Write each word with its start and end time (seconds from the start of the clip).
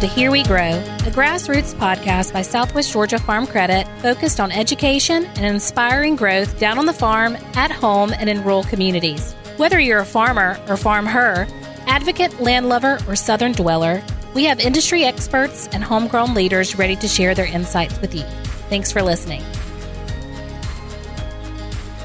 To 0.00 0.06
Here 0.06 0.30
We 0.30 0.44
Grow, 0.44 0.70
a 0.70 1.10
grassroots 1.10 1.74
podcast 1.74 2.32
by 2.32 2.40
Southwest 2.40 2.90
Georgia 2.90 3.18
Farm 3.18 3.46
Credit 3.46 3.86
focused 4.00 4.40
on 4.40 4.50
education 4.50 5.26
and 5.26 5.44
inspiring 5.44 6.16
growth 6.16 6.58
down 6.58 6.78
on 6.78 6.86
the 6.86 6.94
farm, 6.94 7.36
at 7.52 7.70
home, 7.70 8.14
and 8.14 8.30
in 8.30 8.42
rural 8.42 8.64
communities. 8.64 9.34
Whether 9.58 9.78
you're 9.78 9.98
a 9.98 10.06
farmer 10.06 10.58
or 10.70 10.78
farm 10.78 11.04
her, 11.04 11.46
advocate, 11.86 12.30
landlover, 12.38 13.06
or 13.06 13.14
southern 13.14 13.52
dweller, 13.52 14.02
we 14.32 14.44
have 14.44 14.58
industry 14.58 15.04
experts 15.04 15.68
and 15.70 15.84
homegrown 15.84 16.32
leaders 16.32 16.78
ready 16.78 16.96
to 16.96 17.06
share 17.06 17.34
their 17.34 17.44
insights 17.44 18.00
with 18.00 18.14
you. 18.14 18.22
Thanks 18.70 18.90
for 18.90 19.02
listening. 19.02 19.44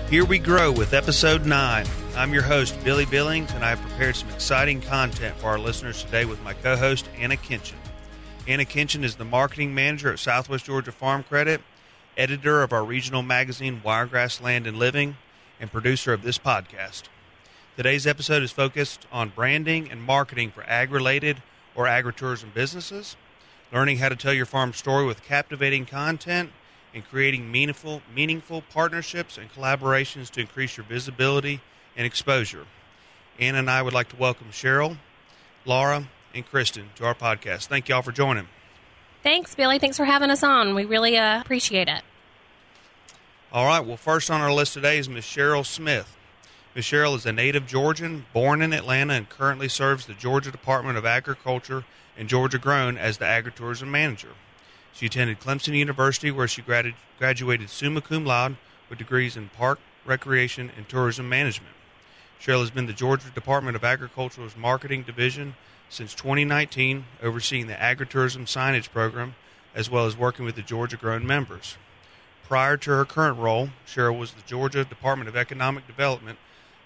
Here 0.10 0.26
we 0.26 0.38
grow 0.38 0.70
with 0.70 0.94
episode 0.94 1.46
9. 1.46 1.86
I'm 2.18 2.34
your 2.34 2.44
host, 2.44 2.78
Billy 2.84 3.06
Billings, 3.06 3.54
and 3.54 3.64
I 3.64 3.70
have 3.70 3.80
prepared 3.80 4.18
some 4.18 4.30
exciting 4.32 4.82
content 4.82 5.38
for 5.38 5.48
our 5.48 5.60
listeners 5.60 6.04
today 6.04 6.26
with 6.26 6.44
my 6.44 6.54
co 6.56 6.76
host, 6.76 7.08
Anna 7.18 7.38
Kinchen. 7.38 7.76
Anna 8.48 8.64
Kinchen 8.64 9.04
is 9.04 9.16
the 9.16 9.26
marketing 9.26 9.74
manager 9.74 10.14
at 10.14 10.20
Southwest 10.20 10.66
Georgia 10.66 10.92
Farm 10.92 11.24
Credit, 11.24 11.62
editor 12.16 12.62
of 12.62 12.72
our 12.72 12.86
regional 12.86 13.24
magazine, 13.24 13.82
Wiregrass 13.84 14.40
Land 14.40 14.68
and 14.68 14.78
Living, 14.78 15.18
and 15.60 15.72
producer 15.72 16.14
of 16.14 16.22
this 16.22 16.38
podcast. 16.38 17.06
Today's 17.76 18.06
episode 18.06 18.44
is 18.44 18.52
focused 18.52 19.08
on 19.12 19.30
branding 19.30 19.90
and 19.90 20.00
marketing 20.00 20.52
for 20.52 20.64
ag 20.66 20.92
related 20.92 21.42
or 21.74 21.86
agritourism 21.86 22.54
businesses, 22.54 23.16
learning 23.74 23.98
how 23.98 24.10
to 24.10 24.16
tell 24.16 24.32
your 24.32 24.46
farm 24.46 24.74
story 24.74 25.08
with 25.08 25.24
captivating 25.24 25.88
content, 25.88 26.52
and 26.94 27.04
creating 27.04 27.52
meaningful, 27.52 28.04
meaningful 28.14 28.62
partnerships 28.62 29.40
and 29.40 29.52
collaborations 29.52 30.30
to 30.30 30.42
increase 30.42 30.78
your 30.78 30.86
visibility 30.86 31.62
and 31.98 32.06
exposure. 32.06 32.68
Anna 33.40 33.58
and 33.58 33.72
I 33.72 33.82
would 33.82 33.96
like 33.96 34.10
to 34.10 34.16
welcome 34.16 34.50
Cheryl, 34.52 34.98
Laura, 35.66 36.08
and 36.36 36.46
Kristen 36.46 36.90
to 36.96 37.06
our 37.06 37.16
podcast. 37.16 37.68
Thank 37.68 37.90
you 37.90 37.96
all 37.96 38.02
for 38.02 38.12
joining. 38.12 38.48
Thanks, 39.24 39.56
Billy. 39.56 39.80
Thanks 39.80 39.98
for 39.98 40.06
having 40.06 40.30
us 40.30 40.44
on. 40.44 40.76
We 40.76 40.86
really 40.86 41.18
uh, 41.18 41.42
appreciate 41.42 41.88
it. 41.88 42.04
All 43.52 43.66
right. 43.66 43.80
Well, 43.80 43.98
first 43.98 44.30
on 44.30 44.42
our 44.42 44.54
list 44.54 44.74
today 44.74 45.00
is 45.00 45.10
Miss 45.10 45.26
Cheryl 45.26 45.66
Smith. 45.66 46.16
Miss 46.76 46.86
Cheryl 46.86 47.16
is 47.16 47.26
a 47.26 47.32
native 47.32 47.66
Georgian, 47.66 48.26
born 48.34 48.62
in 48.62 48.74
Atlanta, 48.74 49.14
and 49.14 49.30
currently 49.30 49.70
serves 49.70 50.06
the 50.06 50.14
Georgia 50.14 50.52
Department 50.52 50.98
of 50.98 51.06
Agriculture 51.06 51.86
and 52.18 52.28
Georgia 52.28 52.60
Grown 52.60 52.98
as 52.98 53.18
the 53.18 53.26
agritourism 53.26 53.88
manager. 53.88 54.34
She 54.92 55.06
attended 55.06 55.40
Clemson 55.40 55.76
University, 55.76 56.32
where 56.32 56.48
she 56.48 56.62
gradu- 56.62 56.96
graduated 57.18 57.70
summa 57.70 58.02
cum 58.02 58.26
laude 58.26 58.58
with 58.90 59.00
degrees 59.00 59.38
in 59.38 59.50
park, 59.50 59.80
recreation, 60.06 60.70
and 60.76 60.88
tourism 60.88 61.28
management. 61.28 61.74
Cheryl 62.42 62.60
has 62.60 62.72
been 62.72 62.86
the 62.86 62.94
Georgia 62.94 63.30
Department 63.34 63.76
of 63.76 63.84
Agriculture's 63.84 64.56
marketing 64.56 65.04
division 65.04 65.56
since 65.90 66.14
2019, 66.14 67.06
overseeing 67.22 67.68
the 67.68 67.74
agritourism 67.74 68.44
signage 68.46 68.92
program 68.92 69.36
as 69.76 69.90
well 69.90 70.06
as 70.06 70.18
working 70.18 70.46
with 70.46 70.56
the 70.56 70.62
Georgia 70.62 70.98
Grown 70.98 71.28
members. 71.28 71.78
Prior 72.48 72.78
to 72.78 72.92
her 72.92 73.06
current 73.06 73.38
role, 73.38 73.70
Cheryl 73.86 74.18
was 74.18 74.32
the 74.32 74.42
Georgia 74.44 74.86
Department 74.86 75.28
of 75.28 75.36
Economic 75.36 75.86
Development 75.86 76.40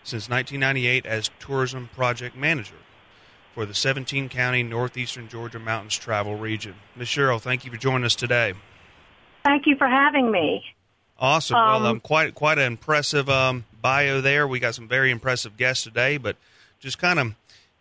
since 0.04 0.30
1998 0.30 1.06
as 1.06 1.30
tourism 1.40 1.90
project 1.94 2.36
manager 2.36 2.76
for 3.54 3.66
the 3.66 3.74
17 3.74 4.30
county 4.30 4.64
northeastern 4.64 5.28
Georgia 5.28 5.60
Mountains 5.60 5.98
travel 5.98 6.36
region. 6.36 6.76
Ms. 6.96 7.10
Cheryl, 7.10 7.42
thank 7.42 7.66
you 7.66 7.72
for 7.72 7.78
joining 7.78 8.06
us 8.06 8.16
today. 8.16 8.54
Thank 9.44 9.68
you 9.68 9.76
for 9.76 9.88
having 9.88 10.32
me. 10.32 10.64
Awesome. 11.20 11.58
Um, 11.58 11.84
well, 11.84 11.92
um, 11.92 12.00
quite 12.00 12.34
quite 12.34 12.58
an 12.58 12.66
impressive 12.66 13.30
um, 13.30 13.66
bio 13.82 14.22
there. 14.22 14.48
We 14.48 14.60
got 14.60 14.76
some 14.76 14.88
very 14.88 15.12
impressive 15.12 15.58
guests 15.58 15.84
today, 15.84 16.18
but 16.18 16.38
just 16.80 16.98
kind 16.98 17.20
of 17.20 17.36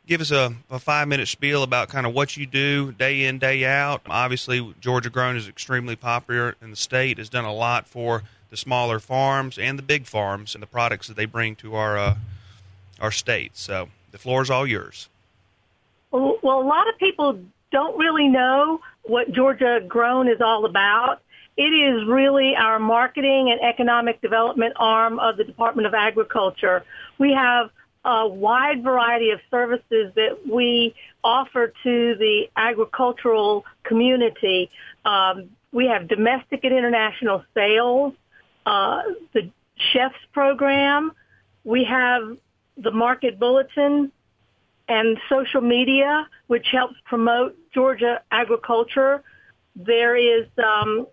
give 0.09 0.21
us 0.23 0.31
a, 0.31 0.55
a 0.71 0.79
five 0.79 1.07
minute 1.07 1.29
spiel 1.29 1.63
about 1.63 1.89
kind 1.89 2.07
of 2.07 2.15
what 2.15 2.37
you 2.37 2.47
do 2.47 2.91
day 2.93 3.25
in 3.25 3.39
day 3.39 3.65
out. 3.65 4.01
Obviously, 4.09 4.75
Georgia 4.81 5.11
Grown 5.11 5.37
is 5.37 5.47
extremely 5.47 5.95
popular 5.95 6.57
in 6.61 6.71
the 6.71 6.77
state. 6.77 7.19
Has 7.19 7.29
done 7.29 7.45
a 7.45 7.53
lot 7.53 7.87
for 7.87 8.25
the 8.51 8.57
smaller 8.57 8.99
farms 8.99 9.59
and 9.59 9.79
the 9.79 9.83
big 9.83 10.07
farms 10.07 10.55
and 10.55 10.63
the 10.63 10.67
products 10.67 11.07
that 11.07 11.17
they 11.17 11.27
bring 11.27 11.55
to 11.57 11.77
our 11.77 11.99
uh, 11.99 12.17
our 13.01 13.13
state. 13.13 13.57
So 13.57 13.91
the 14.11 14.19
floor 14.19 14.43
is 14.43 14.51
all 14.51 14.67
yours. 14.67 15.09
Well, 16.11 16.39
well, 16.43 16.61
a 16.61 16.67
lot 16.67 16.89
of 16.89 16.99
people 16.99 17.39
don't 17.71 17.97
really 17.99 18.29
know 18.29 18.81
what 19.03 19.31
Georgia 19.31 19.81
Grown 19.87 20.27
is 20.27 20.41
all 20.41 20.65
about. 20.65 21.21
It 21.59 21.63
is 21.63 22.07
really 22.09 22.55
our 22.57 22.79
marketing 22.79 23.51
and 23.51 23.61
economic 23.61 24.23
development 24.23 24.75
arm 24.77 25.19
of 25.19 25.37
the 25.37 25.45
Department 25.45 25.87
of 25.87 25.93
Agriculture. 25.93 26.85
We 27.19 27.33
have 27.33 27.71
a 28.05 28.29
wide 28.29 28.83
variety 28.83 29.31
of 29.31 29.41
services 29.51 30.13
that 30.15 30.39
we 30.51 30.95
offer 31.25 31.73
to 31.83 32.15
the 32.19 32.45
agricultural 32.57 33.65
community. 33.85 34.71
Um, 35.05 35.51
we 35.73 35.87
have 35.87 36.09
domestic 36.09 36.65
and 36.65 36.73
international 36.73 37.45
sales, 37.55 38.15
uh, 38.65 39.03
the 39.35 39.51
chefs 39.93 40.15
program. 40.33 41.13
We 41.65 41.85
have 41.85 42.37
the 42.77 42.91
market 42.91 43.39
bulletin 43.39 44.13
and 44.89 45.19
social 45.29 45.61
media, 45.61 46.27
which 46.47 46.67
helps 46.73 46.95
promote 47.05 47.57
Georgia 47.75 48.23
agriculture. 48.31 49.23
There 49.77 50.17
is 50.17 50.47
um, 50.57 51.07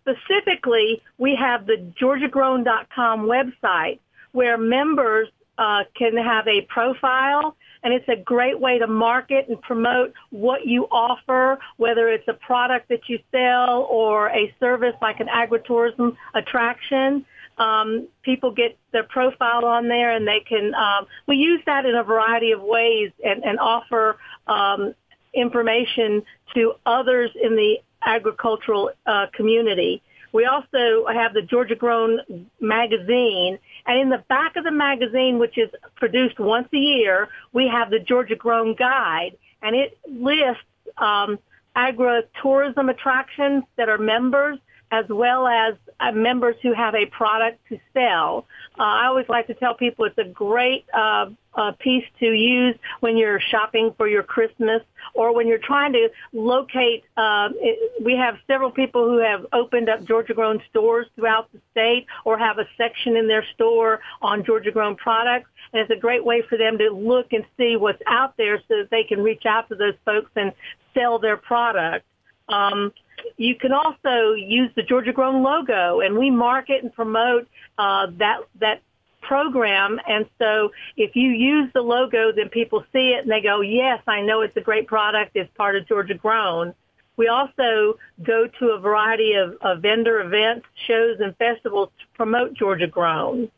specifically, 0.00 1.02
we 1.18 1.36
have 1.36 1.66
the 1.66 1.92
georgiagrown.com 2.00 3.26
website 3.26 4.00
where 4.32 4.58
members 4.58 5.28
uh, 5.58 5.84
can 5.96 6.16
have 6.16 6.46
a 6.48 6.62
profile 6.62 7.56
and 7.84 7.92
it's 7.92 8.08
a 8.08 8.16
great 8.16 8.58
way 8.58 8.78
to 8.78 8.86
market 8.86 9.46
and 9.48 9.60
promote 9.60 10.14
what 10.30 10.66
you 10.66 10.84
offer, 10.84 11.58
whether 11.76 12.08
it's 12.08 12.26
a 12.28 12.32
product 12.32 12.88
that 12.88 13.08
you 13.08 13.18
sell 13.30 13.86
or 13.90 14.30
a 14.30 14.52
service 14.58 14.94
like 15.02 15.20
an 15.20 15.28
agritourism 15.28 16.16
attraction. 16.34 17.26
Um, 17.58 18.08
people 18.22 18.50
get 18.50 18.78
their 18.92 19.04
profile 19.04 19.66
on 19.66 19.86
there 19.86 20.12
and 20.12 20.26
they 20.26 20.40
can, 20.40 20.74
um, 20.74 21.06
we 21.28 21.36
use 21.36 21.60
that 21.66 21.84
in 21.84 21.94
a 21.94 22.02
variety 22.02 22.52
of 22.52 22.62
ways 22.62 23.12
and, 23.22 23.44
and 23.44 23.60
offer 23.60 24.16
um, 24.46 24.94
information 25.34 26.22
to 26.54 26.72
others 26.86 27.30
in 27.40 27.54
the 27.54 27.76
agricultural 28.04 28.90
uh, 29.06 29.26
community. 29.34 30.02
We 30.32 30.46
also 30.46 31.06
have 31.06 31.32
the 31.32 31.42
Georgia 31.42 31.76
Grown 31.76 32.18
magazine, 32.60 33.58
and 33.86 34.00
in 34.00 34.08
the 34.08 34.24
back 34.28 34.56
of 34.56 34.64
the 34.64 34.70
magazine, 34.70 35.38
which 35.38 35.58
is 35.58 35.70
produced 35.96 36.38
once 36.38 36.68
a 36.72 36.78
year, 36.78 37.28
we 37.52 37.68
have 37.68 37.90
the 37.90 37.98
Georgia 37.98 38.36
Grown 38.36 38.74
Guide, 38.74 39.36
and 39.62 39.76
it 39.76 39.98
lists 40.08 40.62
um, 40.98 41.38
agritourism 41.76 42.90
attractions 42.90 43.64
that 43.76 43.88
are 43.88 43.98
members 43.98 44.58
as 44.94 45.06
well 45.08 45.46
as 45.48 45.74
uh, 45.98 46.12
members 46.12 46.54
who 46.62 46.72
have 46.72 46.94
a 46.94 47.06
product 47.06 47.58
to 47.68 47.78
sell. 47.92 48.46
Uh, 48.78 48.82
I 48.82 49.06
always 49.06 49.28
like 49.28 49.48
to 49.48 49.54
tell 49.54 49.74
people 49.74 50.04
it's 50.04 50.18
a 50.18 50.24
great 50.24 50.84
uh, 50.94 51.26
uh, 51.54 51.72
piece 51.78 52.04
to 52.20 52.26
use 52.26 52.76
when 53.00 53.16
you're 53.16 53.40
shopping 53.40 53.92
for 53.96 54.06
your 54.06 54.22
Christmas 54.22 54.82
or 55.14 55.34
when 55.34 55.48
you're 55.48 55.58
trying 55.58 55.92
to 55.94 56.08
locate. 56.32 57.04
Uh, 57.16 57.48
it, 57.56 58.04
we 58.04 58.16
have 58.16 58.36
several 58.46 58.70
people 58.70 59.04
who 59.04 59.18
have 59.18 59.46
opened 59.52 59.88
up 59.88 60.04
Georgia 60.04 60.34
grown 60.34 60.62
stores 60.70 61.06
throughout 61.16 61.50
the 61.52 61.60
state 61.72 62.06
or 62.24 62.38
have 62.38 62.58
a 62.58 62.66
section 62.76 63.16
in 63.16 63.26
their 63.26 63.44
store 63.54 64.00
on 64.22 64.44
Georgia 64.44 64.70
grown 64.70 64.94
products. 64.94 65.50
And 65.72 65.82
it's 65.82 65.90
a 65.90 66.00
great 66.00 66.24
way 66.24 66.42
for 66.48 66.56
them 66.56 66.78
to 66.78 66.90
look 66.90 67.32
and 67.32 67.44
see 67.56 67.76
what's 67.76 68.02
out 68.06 68.36
there 68.36 68.58
so 68.68 68.78
that 68.78 68.90
they 68.90 69.02
can 69.02 69.22
reach 69.22 69.44
out 69.44 69.68
to 69.70 69.74
those 69.74 69.94
folks 70.04 70.30
and 70.36 70.52
sell 70.94 71.18
their 71.18 71.36
product. 71.36 72.06
Um, 72.48 72.92
you 73.36 73.54
can 73.54 73.72
also 73.72 74.32
use 74.32 74.70
the 74.74 74.82
Georgia 74.82 75.12
Grown 75.12 75.42
logo, 75.42 76.00
and 76.00 76.18
we 76.18 76.30
market 76.30 76.82
and 76.82 76.92
promote 76.92 77.48
uh, 77.78 78.08
that 78.18 78.40
that 78.60 78.82
program. 79.22 79.98
And 80.06 80.26
so, 80.38 80.70
if 80.96 81.16
you 81.16 81.30
use 81.30 81.72
the 81.72 81.80
logo, 81.80 82.32
then 82.32 82.48
people 82.50 82.84
see 82.92 83.10
it 83.10 83.22
and 83.22 83.30
they 83.30 83.40
go, 83.40 83.60
"Yes, 83.60 84.02
I 84.06 84.20
know 84.20 84.42
it's 84.42 84.56
a 84.56 84.60
great 84.60 84.86
product. 84.86 85.32
It's 85.34 85.50
part 85.56 85.76
of 85.76 85.86
Georgia 85.86 86.14
Grown." 86.14 86.74
We 87.16 87.28
also 87.28 87.98
go 88.22 88.48
to 88.58 88.70
a 88.70 88.78
variety 88.78 89.34
of, 89.34 89.56
of 89.60 89.80
vendor 89.82 90.20
events, 90.20 90.66
shows, 90.86 91.20
and 91.20 91.36
festivals 91.36 91.90
to 92.00 92.06
promote 92.16 92.54
Georgia 92.54 92.88
Grown. 92.88 93.50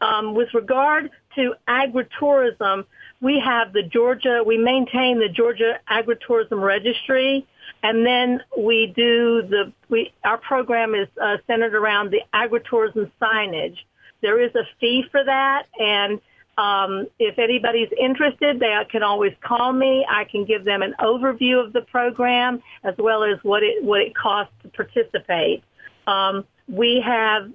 Um, 0.00 0.34
with 0.34 0.54
regard 0.54 1.10
to 1.34 1.54
agritourism, 1.68 2.84
we 3.20 3.40
have 3.44 3.72
the 3.72 3.82
Georgia, 3.82 4.42
we 4.44 4.56
maintain 4.56 5.18
the 5.18 5.28
Georgia 5.28 5.78
Agritourism 5.90 6.62
Registry, 6.62 7.46
and 7.82 8.04
then 8.04 8.42
we 8.56 8.92
do 8.94 9.42
the, 9.42 9.72
we, 9.88 10.12
our 10.24 10.38
program 10.38 10.94
is 10.94 11.08
uh, 11.20 11.38
centered 11.46 11.74
around 11.74 12.10
the 12.10 12.20
agritourism 12.34 13.10
signage. 13.20 13.76
There 14.20 14.40
is 14.40 14.54
a 14.54 14.64
fee 14.78 15.04
for 15.10 15.24
that, 15.24 15.66
and 15.78 16.20
um, 16.58 17.06
if 17.18 17.38
anybody's 17.38 17.88
interested, 17.98 18.60
they 18.60 18.74
can 18.90 19.02
always 19.02 19.32
call 19.40 19.72
me. 19.72 20.06
I 20.08 20.24
can 20.24 20.44
give 20.44 20.64
them 20.64 20.82
an 20.82 20.94
overview 21.00 21.64
of 21.64 21.72
the 21.72 21.80
program 21.80 22.62
as 22.84 22.94
well 22.98 23.24
as 23.24 23.38
what 23.42 23.62
it 23.62 23.82
what 23.82 24.02
it 24.02 24.14
costs 24.14 24.52
to 24.62 24.68
participate. 24.68 25.64
Um, 26.06 26.44
we 26.68 27.02
have 27.04 27.50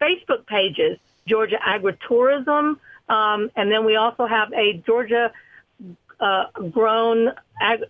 Facebook 0.00 0.46
pages, 0.46 0.98
Georgia 1.26 1.58
Agritourism, 1.64 2.76
um, 3.08 3.50
and 3.54 3.70
then 3.70 3.84
we 3.84 3.94
also 3.94 4.26
have 4.26 4.52
a 4.52 4.82
Georgia 4.84 5.30
uh, 6.18 6.44
grown 6.70 7.32
ag- 7.60 7.84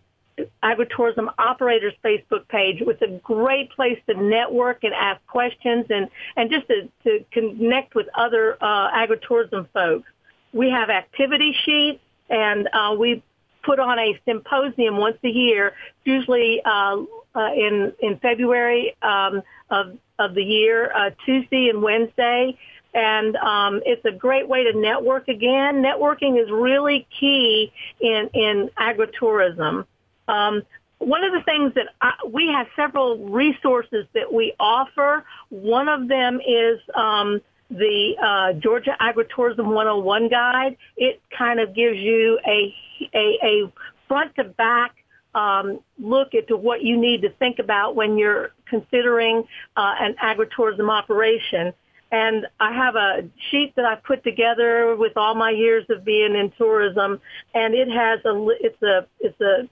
Agritourism 0.62 1.32
Operators 1.38 1.94
Facebook 2.04 2.48
page. 2.48 2.81
It's 2.81 3.02
a 3.02 3.20
great 3.22 3.70
place 3.72 3.98
to 4.08 4.14
network 4.14 4.84
and 4.84 4.94
ask 4.94 5.25
questions 5.26 5.87
and, 5.90 6.08
and 6.37 6.50
just 6.50 6.66
to, 6.69 6.88
to 7.04 7.25
connect 7.32 7.94
with 7.94 8.06
other 8.14 8.56
uh, 8.60 8.90
agritourism 8.90 9.69
folks. 9.72 10.08
We 10.52 10.70
have 10.70 10.90
activity 10.90 11.54
sheets 11.64 12.00
and 12.28 12.69
uh, 12.72 12.94
we 12.98 13.22
put 13.62 13.78
on 13.78 13.98
a 13.98 14.19
symposium 14.25 14.96
once 14.96 15.19
a 15.25 15.28
year, 15.28 15.75
usually 16.04 16.62
uh, 16.64 17.02
uh, 17.34 17.52
in 17.54 17.92
in 18.00 18.19
February 18.19 18.96
um, 19.02 19.42
of 19.70 19.98
of 20.19 20.34
the 20.34 20.42
year, 20.42 20.92
uh, 20.94 21.10
Tuesday 21.25 21.69
and 21.69 21.82
Wednesday, 21.82 22.58
and 22.94 23.37
um, 23.37 23.81
it's 23.84 24.04
a 24.04 24.12
great 24.12 24.48
way 24.48 24.64
to 24.64 24.78
network. 24.78 25.28
Again, 25.28 25.82
networking 25.82 26.42
is 26.42 26.50
really 26.50 27.06
key 27.19 27.72
in 28.00 28.31
in 28.34 28.70
agritourism. 28.78 29.87
Um, 30.30 30.62
one 30.98 31.24
of 31.24 31.32
the 31.32 31.42
things 31.42 31.72
that 31.74 31.86
I, 32.00 32.12
we 32.26 32.52
have 32.54 32.66
several 32.76 33.18
resources 33.30 34.06
that 34.14 34.32
we 34.32 34.54
offer. 34.60 35.24
One 35.48 35.88
of 35.88 36.08
them 36.08 36.40
is 36.46 36.78
um, 36.94 37.40
the 37.70 38.14
uh, 38.22 38.52
Georgia 38.60 38.96
Agritourism 39.00 39.64
101 39.64 40.28
guide. 40.28 40.76
It 40.96 41.22
kind 41.36 41.58
of 41.58 41.74
gives 41.74 41.96
you 41.96 42.38
a 42.46 42.74
a, 43.14 43.38
a 43.42 43.72
front 44.08 44.34
to 44.36 44.44
back 44.44 44.94
um, 45.34 45.80
look 45.98 46.34
into 46.34 46.56
what 46.56 46.82
you 46.82 46.96
need 46.98 47.22
to 47.22 47.30
think 47.30 47.58
about 47.58 47.96
when 47.96 48.18
you're 48.18 48.50
considering 48.68 49.44
uh, 49.76 49.94
an 50.00 50.16
agritourism 50.22 50.90
operation. 50.90 51.72
And 52.12 52.46
I 52.58 52.74
have 52.74 52.96
a 52.96 53.28
sheet 53.50 53.74
that 53.76 53.84
I've 53.84 54.02
put 54.02 54.24
together 54.24 54.96
with 54.96 55.16
all 55.16 55.34
my 55.34 55.50
years 55.50 55.86
of 55.88 56.04
being 56.04 56.34
in 56.34 56.52
tourism, 56.58 57.20
and 57.54 57.74
it 57.74 57.88
has 57.88 58.18
a 58.24 58.48
it's 58.60 58.82
a 58.82 59.06
it's 59.20 59.40
a 59.40 59.68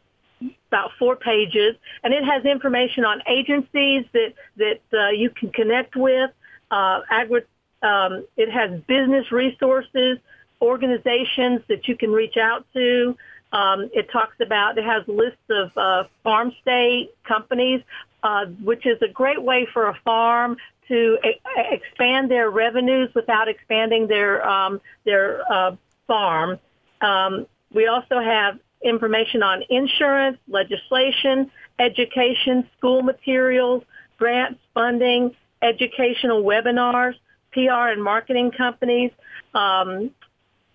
about 0.69 0.91
four 0.99 1.17
pages, 1.17 1.77
and 2.03 2.15
it 2.15 2.25
has 2.25 2.45
information 2.45 3.05
on 3.05 3.23
agencies 3.27 4.05
that 4.13 4.35
that 4.57 4.81
uh, 4.93 5.09
you 5.11 5.31
can 5.31 5.51
connect 5.51 5.97
with. 5.97 6.31
Uh, 6.71 7.01
agri, 7.11 7.43
um, 7.83 8.25
it 8.37 8.51
has 8.51 8.81
business 8.83 9.33
resources, 9.33 10.19
organizations 10.61 11.63
that 11.69 11.89
you 11.89 11.97
can 11.97 12.11
reach 12.11 12.37
out 12.37 12.67
to. 12.75 13.17
Um, 13.51 13.89
it 13.95 14.11
talks 14.11 14.39
about, 14.41 14.77
it 14.77 14.85
has 14.85 15.03
lists 15.09 15.39
of 15.49 15.71
uh, 15.77 16.05
farm 16.23 16.53
stay 16.61 17.09
companies, 17.25 17.81
uh, 18.23 18.47
which 18.63 18.85
is 18.85 19.01
a 19.01 19.09
great 19.09 19.43
way 19.43 19.67
for 19.73 19.89
a 19.89 19.95
farm 20.05 20.59
to 20.89 21.19
e- 21.25 21.41
expand 21.71 22.31
their 22.31 22.51
revenues 22.51 23.09
without 23.15 23.49
expanding 23.49 24.07
their 24.07 24.47
um, 24.47 24.81
their 25.05 25.41
uh, 25.51 25.77
farm. 26.07 26.59
Um, 27.01 27.47
we 27.73 27.87
also 27.87 28.21
have 28.21 28.59
information 28.83 29.43
on 29.43 29.63
insurance, 29.69 30.39
legislation, 30.49 31.51
education, 31.79 32.69
school 32.77 33.03
materials, 33.03 33.83
grants, 34.19 34.61
funding, 34.75 35.35
educational 35.63 36.43
webinars, 36.43 37.15
PR 37.53 37.91
and 37.91 38.03
marketing 38.03 38.53
companies, 38.57 39.11
um, 39.55 40.11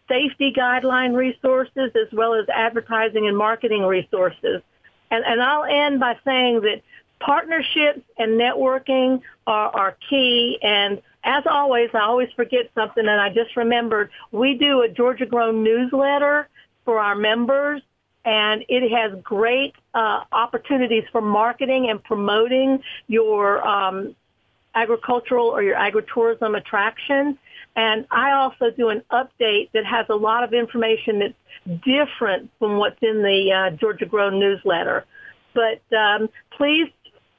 safety 0.10 0.54
guideline 0.56 1.16
resources 1.16 1.92
as 1.96 2.12
well 2.12 2.34
as 2.34 2.46
advertising 2.50 3.28
and 3.28 3.38
marketing 3.38 3.84
resources. 3.84 4.62
And, 5.10 5.24
and 5.26 5.42
I'll 5.42 5.64
end 5.64 6.00
by 6.00 6.18
saying 6.26 6.62
that 6.62 6.82
partnerships 7.20 8.02
and 8.18 8.40
networking 8.40 9.22
are, 9.48 9.70
are 9.70 9.98
key. 10.10 10.58
And 10.62 11.02
as 11.24 11.44
always, 11.50 11.90
I 11.94 12.02
always 12.02 12.30
forget 12.36 12.70
something 12.76 13.06
and 13.08 13.22
I 13.22 13.30
just 13.30 13.56
remembered 13.56 14.10
we 14.32 14.56
do 14.56 14.82
a 14.82 14.90
Georgia 14.90 15.26
Grown 15.26 15.64
newsletter 15.64 16.50
for 16.84 17.00
our 17.00 17.16
members 17.16 17.82
and 18.26 18.64
it 18.70 18.90
has 18.92 19.20
great 19.22 19.76
uh, 19.94 20.24
opportunities 20.32 21.04
for 21.12 21.22
marketing 21.22 21.90
and 21.90 22.04
promoting 22.04 22.82
your 23.08 23.66
um, 23.68 24.16
agricultural 24.76 25.48
or 25.48 25.62
your 25.62 25.76
agritourism 25.76 26.58
attraction. 26.58 27.38
And 27.76 28.06
I 28.12 28.32
also 28.34 28.70
do 28.72 28.90
an 28.90 29.04
update 29.12 29.72
that 29.74 29.86
has 29.86 30.06
a 30.10 30.16
lot 30.16 30.44
of 30.44 30.54
information 30.54 31.20
that's 31.20 31.82
different 31.84 32.50
from 32.60 32.78
what's 32.78 33.02
in 33.02 33.24
the 33.24 33.52
uh, 33.52 33.76
Georgia 33.78 34.06
Grown 34.06 34.40
newsletter. 34.40 35.06
But 35.54 35.82
um, 35.96 36.30
please 36.58 36.90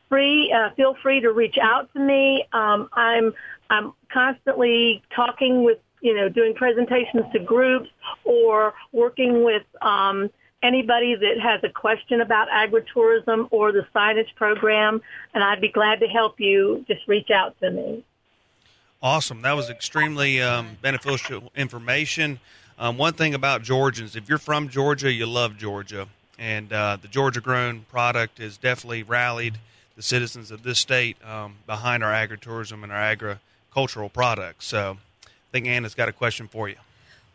free 0.08 0.52
uh, 0.52 0.70
feel 0.74 0.96
free 1.02 1.20
to 1.20 1.32
reach 1.32 1.56
out 1.60 1.92
to 1.92 1.98
me. 1.98 2.46
Um, 2.52 2.88
I'm 2.92 3.32
I'm 3.70 3.92
constantly 4.12 5.02
talking 5.14 5.64
with 5.64 5.78
you 6.00 6.14
know 6.14 6.28
doing 6.28 6.54
presentations 6.54 7.24
to 7.32 7.38
groups 7.38 7.88
or 8.24 8.74
working 8.92 9.44
with 9.44 9.64
um, 9.82 10.30
anybody 10.64 11.14
that 11.14 11.38
has 11.40 11.62
a 11.62 11.68
question 11.68 12.20
about 12.20 12.48
agritourism 12.48 13.48
or 13.50 13.70
the 13.70 13.86
signage 13.94 14.34
program, 14.34 15.02
and 15.34 15.44
I'd 15.44 15.60
be 15.60 15.68
glad 15.68 16.00
to 16.00 16.06
help 16.06 16.40
you. 16.40 16.84
Just 16.88 17.06
reach 17.06 17.30
out 17.30 17.58
to 17.60 17.70
me. 17.70 18.02
Awesome. 19.02 19.42
That 19.42 19.52
was 19.52 19.68
extremely 19.68 20.40
um, 20.40 20.78
beneficial 20.80 21.52
information. 21.54 22.40
Um, 22.78 22.96
one 22.96 23.12
thing 23.12 23.34
about 23.34 23.62
Georgians, 23.62 24.16
if 24.16 24.28
you're 24.28 24.38
from 24.38 24.70
Georgia, 24.70 25.12
you 25.12 25.26
love 25.26 25.58
Georgia. 25.58 26.08
And 26.38 26.72
uh, 26.72 26.96
the 27.00 27.08
Georgia 27.08 27.40
grown 27.40 27.82
product 27.90 28.38
has 28.38 28.56
definitely 28.56 29.02
rallied 29.02 29.58
the 29.94 30.02
citizens 30.02 30.50
of 30.50 30.62
this 30.62 30.78
state 30.78 31.16
um, 31.24 31.56
behind 31.66 32.02
our 32.02 32.12
agritourism 32.12 32.82
and 32.82 32.90
our 32.90 32.98
agricultural 32.98 34.08
products. 34.08 34.66
So 34.66 34.98
I 35.24 35.28
think 35.52 35.66
Anna's 35.66 35.94
got 35.94 36.08
a 36.08 36.12
question 36.12 36.48
for 36.48 36.68
you. 36.68 36.76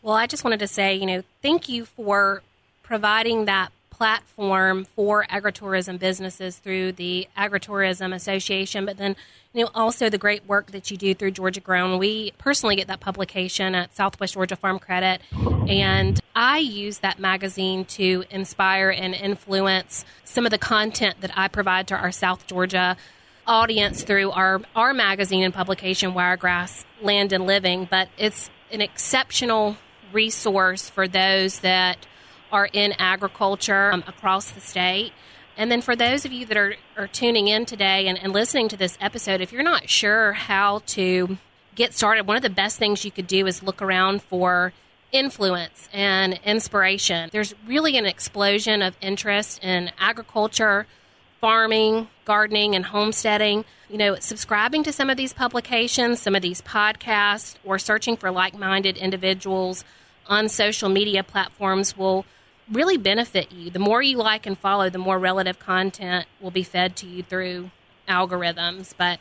Well, 0.02 0.16
I 0.16 0.28
just 0.28 0.44
wanted 0.44 0.60
to 0.60 0.68
say, 0.68 0.96
you 0.96 1.06
know, 1.06 1.24
thank 1.42 1.70
you 1.70 1.86
for 1.86 2.42
providing 2.90 3.46
that 3.46 3.72
platform 3.92 4.84
for 4.84 5.24
agritourism 5.30 6.00
businesses 6.00 6.58
through 6.58 6.92
the 6.92 7.28
Agritourism 7.38 8.16
Association, 8.16 8.84
but 8.84 8.98
then 8.98 9.16
you 9.54 9.64
know 9.64 9.70
also 9.76 10.10
the 10.10 10.18
great 10.18 10.44
work 10.48 10.72
that 10.72 10.90
you 10.90 10.98
do 10.98 11.14
through 11.14 11.30
Georgia 11.30 11.60
Grown. 11.60 12.00
We 12.00 12.32
personally 12.40 12.76
get 12.76 12.88
that 12.88 13.00
publication 13.00 13.76
at 13.76 13.96
Southwest 13.96 14.34
Georgia 14.34 14.56
Farm 14.56 14.80
Credit, 14.80 15.22
and 15.68 16.20
I 16.36 16.58
use 16.58 16.98
that 17.00 17.20
magazine 17.20 17.86
to 17.86 18.24
inspire 18.32 18.90
and 18.90 19.14
influence 19.14 20.04
some 20.24 20.48
of 20.48 20.52
the 20.52 20.58
content 20.58 21.22
that 21.22 21.32
I 21.38 21.48
provide 21.48 21.88
to 21.90 21.96
our 21.96 22.12
South 22.12 22.48
Georgia 22.48 22.98
audience 23.46 24.02
through 24.02 24.32
our 24.32 24.62
our 24.76 24.96
magazine 24.96 25.44
and 25.44 25.54
publication 25.54 26.16
Wiregrass 26.16 26.86
Land 27.04 27.34
and 27.34 27.46
Living. 27.46 27.88
But 27.88 28.10
it's 28.18 28.50
an 28.72 28.82
exceptional 28.82 29.78
resource 30.12 30.90
for 30.90 31.08
those 31.08 31.60
that 31.60 32.08
are 32.52 32.70
in 32.72 32.94
agriculture 33.00 33.92
um, 33.92 34.04
across 34.08 34.52
the 34.52 34.62
state. 34.62 35.14
And 35.58 35.72
then 35.72 35.82
for 35.82 35.96
those 35.96 36.26
of 36.26 36.32
you 36.32 36.46
that 36.46 36.58
are, 36.58 36.76
are 36.96 37.08
tuning 37.08 37.48
in 37.48 37.66
today 37.66 38.08
and, 38.08 38.18
and 38.18 38.32
listening 38.32 38.70
to 38.70 38.78
this 38.78 38.98
episode, 39.02 39.42
if 39.42 39.52
you're 39.52 39.64
not 39.64 39.90
sure 39.90 40.34
how 40.34 40.80
to 40.88 41.38
get 41.76 41.94
started, 41.94 42.28
one 42.28 42.38
of 42.38 42.44
the 42.44 42.50
best 42.50 42.80
things 42.80 43.04
you 43.04 43.12
could 43.12 43.28
do 43.28 43.46
is 43.46 43.62
look 43.62 43.82
around 43.82 44.22
for 44.24 44.74
influence 45.12 45.90
and 45.92 46.40
inspiration. 46.46 47.30
There's 47.32 47.54
really 47.68 47.98
an 47.98 48.06
explosion 48.06 48.82
of 48.82 48.96
interest 49.02 49.64
in 49.64 49.92
agriculture, 50.00 50.88
farming, 51.42 52.08
gardening, 52.26 52.76
and 52.76 52.86
homesteading. 52.86 53.66
You 53.90 53.98
know, 53.98 54.16
subscribing 54.20 54.84
to 54.84 54.94
some 54.94 55.10
of 55.10 55.18
these 55.18 55.34
publications, 55.34 56.20
some 56.20 56.36
of 56.36 56.42
these 56.42 56.62
podcasts, 56.62 57.56
or 57.64 57.80
searching 57.80 58.18
for 58.18 58.30
like 58.32 58.58
minded 58.58 58.98
individuals 58.98 59.84
on 60.28 60.48
social 60.48 60.90
media 60.90 61.24
platforms 61.24 61.98
will 61.98 62.26
really 62.72 62.98
benefit 62.98 63.52
you. 63.52 63.70
The 63.70 63.80
more 63.80 64.02
you 64.02 64.18
like 64.18 64.46
and 64.46 64.58
follow, 64.58 64.90
the 64.90 64.98
more 64.98 65.20
relative 65.20 65.60
content 65.60 66.28
will 66.40 66.52
be 66.52 66.64
fed 66.64 66.96
to 66.98 67.08
you 67.08 67.24
through 67.24 67.72
algorithms. 68.08 68.94
But 68.98 69.20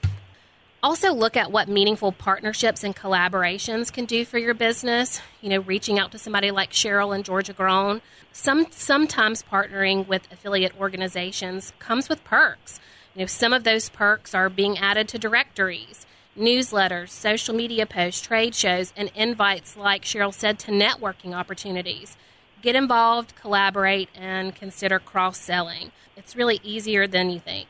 also 0.83 1.13
look 1.13 1.37
at 1.37 1.51
what 1.51 1.69
meaningful 1.69 2.13
partnerships 2.13 2.85
and 2.85 2.95
collaborations 2.95 3.93
can 3.93 4.05
do 4.05 4.25
for 4.25 4.39
your 4.39 4.55
business. 4.55 5.21
You 5.41 5.51
know, 5.51 5.61
reaching 5.61 5.99
out 5.99 6.13
to 6.13 6.19
somebody 6.19 6.51
like 6.51 6.71
Cheryl 6.71 7.15
and 7.15 7.25
Georgia 7.25 7.53
Grown. 7.53 8.01
Some 8.33 8.67
sometimes 8.71 9.43
partnering 9.43 10.07
with 10.07 10.31
affiliate 10.31 10.79
organizations 10.79 11.73
comes 11.79 12.09
with 12.09 12.23
perks. 12.25 12.81
You 13.15 13.21
know, 13.21 13.27
some 13.27 13.53
of 13.53 13.65
those 13.65 13.89
perks 13.89 14.35
are 14.35 14.49
being 14.49 14.79
added 14.79 15.09
to 15.09 15.19
directories, 15.19 16.07
newsletters, 16.39 17.09
social 17.09 17.55
media 17.55 17.85
posts, 17.85 18.21
trade 18.21 18.55
shows, 18.55 18.93
and 18.97 19.11
invites, 19.15 19.77
like 19.77 20.03
Cheryl 20.05 20.33
said, 20.33 20.59
to 20.61 20.71
networking 20.71 21.35
opportunities 21.35 22.17
get 22.63 22.75
involved, 22.75 23.35
collaborate, 23.37 24.09
and 24.15 24.55
consider 24.55 24.99
cross 24.99 25.39
selling. 25.39 25.93
It's 26.17 26.37
really 26.37 26.61
easier 26.63 27.07
than 27.07 27.31
you 27.31 27.41
think. 27.41 27.69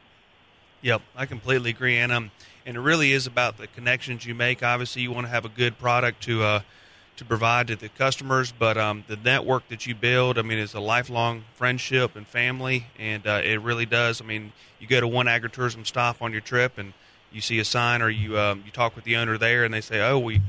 Yep, 0.83 1.02
I 1.16 1.26
completely 1.26 1.71
agree, 1.71 1.99
and 1.99 2.12
and 2.12 2.30
it 2.64 2.80
really 2.80 3.12
is 3.12 3.26
about 3.26 3.57
the 3.57 3.66
connections 3.66 4.26
you 4.26 4.35
make. 4.35 4.62
Obviously, 4.62 5.02
you 5.02 5.11
want 5.11 5.26
to 5.26 5.30
have 5.30 5.45
a 5.45 5.49
good 5.49 5.78
product 5.78 6.23
to 6.25 6.42
uh, 6.42 6.61
to 7.16 7.25
provide 7.25 7.66
to 7.66 7.76
the 7.76 7.88
customers, 7.88 8.52
but 8.57 8.78
um, 8.78 9.04
the 9.09 9.16
network 9.16 9.68
that 9.68 9.87
you 9.87 9.95
build, 9.95 10.38
I 10.38 10.42
mean, 10.42 10.59
it's 10.59 10.75
a 10.75 10.80
lifelong 10.80 11.45
friendship 11.54 12.14
and 12.14 12.26
family, 12.26 12.87
and 12.99 13.26
uh, 13.26 13.40
it 13.42 13.61
really 13.61 13.87
does. 13.87 14.21
I 14.21 14.25
mean, 14.25 14.52
you 14.78 14.87
go 14.87 15.00
to 15.00 15.09
one 15.09 15.26
agritourism 15.26 15.85
stop 15.85 16.23
on 16.23 16.30
your 16.30 16.40
trip, 16.40 16.78
and 16.78 16.92
you 17.33 17.40
see 17.40 17.59
a 17.59 17.64
sign, 17.64 18.02
or 18.02 18.09
you 18.09 18.38
um, 18.38 18.62
you 18.64 18.71
talk 18.71 18.95
with 18.95 19.04
the 19.04 19.16
owner 19.16 19.37
there, 19.37 19.64
and 19.64 19.75
they 19.75 19.80
say, 19.80 20.00
"Oh, 20.00 20.18
we 20.18 20.40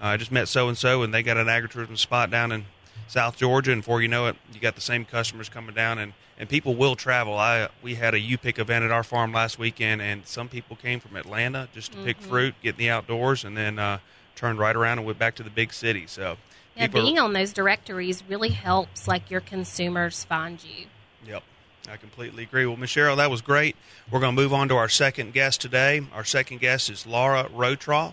uh, 0.00 0.16
just 0.16 0.30
met 0.30 0.48
so 0.48 0.68
and 0.68 0.76
so, 0.76 1.02
and 1.02 1.14
they 1.14 1.22
got 1.22 1.38
an 1.38 1.46
agritourism 1.46 1.96
spot 1.96 2.30
down 2.30 2.52
in 2.52 2.66
South 3.08 3.36
Georgia, 3.36 3.72
and 3.72 3.82
before 3.82 4.00
you 4.00 4.08
know 4.08 4.26
it, 4.26 4.36
you 4.52 4.60
got 4.60 4.74
the 4.74 4.80
same 4.80 5.04
customers 5.04 5.48
coming 5.48 5.74
down, 5.74 5.98
and, 5.98 6.12
and 6.38 6.48
people 6.48 6.76
will 6.76 6.94
travel. 6.94 7.36
I 7.36 7.68
we 7.82 7.96
had 7.96 8.14
a 8.14 8.20
U 8.20 8.38
pick 8.38 8.58
event 8.58 8.84
at 8.84 8.90
our 8.90 9.02
farm 9.02 9.32
last 9.32 9.58
weekend, 9.58 10.00
and 10.00 10.26
some 10.26 10.48
people 10.48 10.76
came 10.76 11.00
from 11.00 11.16
Atlanta 11.16 11.68
just 11.74 11.92
to 11.92 11.98
mm-hmm. 11.98 12.06
pick 12.06 12.20
fruit, 12.20 12.54
get 12.62 12.74
in 12.74 12.78
the 12.78 12.90
outdoors, 12.90 13.44
and 13.44 13.56
then 13.56 13.78
uh, 13.78 13.98
turned 14.36 14.58
right 14.58 14.76
around 14.76 14.98
and 14.98 15.06
went 15.06 15.18
back 15.18 15.34
to 15.36 15.42
the 15.42 15.50
big 15.50 15.72
city. 15.72 16.06
So 16.06 16.36
yeah, 16.76 16.86
being 16.86 17.18
are, 17.18 17.24
on 17.24 17.32
those 17.32 17.52
directories 17.52 18.22
really 18.28 18.50
helps, 18.50 19.08
like 19.08 19.30
your 19.30 19.40
consumers 19.40 20.24
find 20.24 20.62
you. 20.62 20.86
Yep. 21.26 21.42
I 21.90 21.96
completely 21.96 22.42
agree. 22.42 22.66
Well, 22.66 22.76
Michelle, 22.76 23.16
that 23.16 23.30
was 23.30 23.40
great. 23.40 23.74
We're 24.10 24.20
going 24.20 24.36
to 24.36 24.42
move 24.42 24.52
on 24.52 24.68
to 24.68 24.76
our 24.76 24.90
second 24.90 25.32
guest 25.32 25.62
today. 25.62 26.02
Our 26.12 26.24
second 26.24 26.60
guest 26.60 26.90
is 26.90 27.06
Laura 27.06 27.44
Rotroff. 27.44 28.12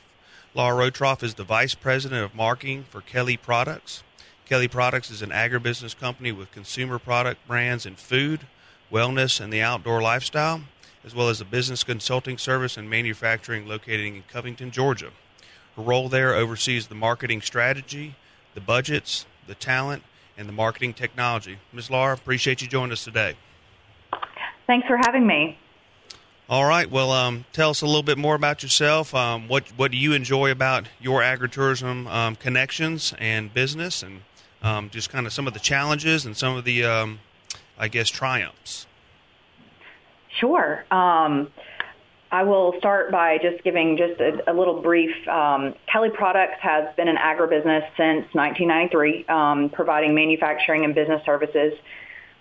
Laura 0.53 0.89
Rotroff 0.89 1.21
is 1.23 1.33
the 1.33 1.43
Vice 1.43 1.75
President 1.75 2.23
of 2.23 2.33
Marketing 2.33 2.85
for 2.89 3.01
Kelly 3.01 3.35
Products. 3.35 4.01
Kelly 4.45 4.67
Products 4.67 5.09
is 5.09 5.23
an 5.23 5.31
agribusiness 5.31 5.97
company 5.97 6.31
with 6.31 6.51
consumer 6.51 6.99
product 6.99 7.45
brands 7.47 7.85
in 7.85 7.95
food, 7.95 8.41
wellness, 8.91 9.41
and 9.41 9.51
the 9.51 9.61
outdoor 9.61 10.03
lifestyle, 10.03 10.61
as 11.03 11.15
well 11.15 11.29
as 11.29 11.41
a 11.41 11.45
business 11.45 11.83
consulting 11.83 12.37
service 12.37 12.77
and 12.77 12.87
manufacturing 12.87 13.67
located 13.67 14.05
in 14.05 14.23
Covington, 14.31 14.69
Georgia. 14.69 15.09
Her 15.75 15.81
role 15.81 16.09
there 16.09 16.35
oversees 16.35 16.87
the 16.87 16.95
marketing 16.95 17.41
strategy, 17.41 18.15
the 18.53 18.61
budgets, 18.61 19.25
the 19.47 19.55
talent, 19.55 20.03
and 20.37 20.47
the 20.47 20.53
marketing 20.53 20.93
technology. 20.93 21.57
Ms. 21.73 21.89
Laura, 21.89 22.13
appreciate 22.13 22.61
you 22.61 22.67
joining 22.67 22.91
us 22.91 23.03
today. 23.03 23.35
Thanks 24.67 24.87
for 24.87 24.97
having 24.97 25.25
me. 25.25 25.57
All 26.47 26.65
right. 26.65 26.89
Well, 26.89 27.11
um, 27.11 27.45
tell 27.51 27.71
us 27.71 27.81
a 27.81 27.87
little 27.87 28.03
bit 28.03 28.19
more 28.19 28.35
about 28.35 28.61
yourself. 28.61 29.15
Um, 29.15 29.47
what 29.47 29.67
what 29.75 29.89
do 29.89 29.97
you 29.97 30.13
enjoy 30.13 30.51
about 30.51 30.85
your 31.01 31.21
agritourism 31.21 32.07
um, 32.07 32.35
connections 32.35 33.15
and 33.17 33.51
business, 33.51 34.03
and 34.03 34.21
um, 34.65 34.89
just 34.89 35.09
kind 35.09 35.25
of 35.25 35.33
some 35.33 35.47
of 35.47 35.53
the 35.53 35.59
challenges 35.59 36.25
and 36.25 36.35
some 36.35 36.57
of 36.57 36.65
the, 36.65 36.83
um, 36.83 37.19
I 37.77 37.87
guess, 37.87 38.09
triumphs. 38.09 38.87
Sure. 40.39 40.83
Um, 40.91 41.49
I 42.31 42.43
will 42.43 42.73
start 42.79 43.11
by 43.11 43.37
just 43.37 43.63
giving 43.63 43.95
just 43.95 44.19
a, 44.19 44.51
a 44.51 44.53
little 44.53 44.81
brief. 44.81 45.15
Kelly 45.25 46.09
Products 46.13 46.57
has 46.59 46.93
been 46.97 47.07
an 47.07 47.15
agribusiness 47.15 47.87
since 47.95 48.25
1993, 48.33 49.69
providing 49.69 50.13
manufacturing 50.13 50.83
and 50.83 50.93
business 50.93 51.21
services 51.25 51.73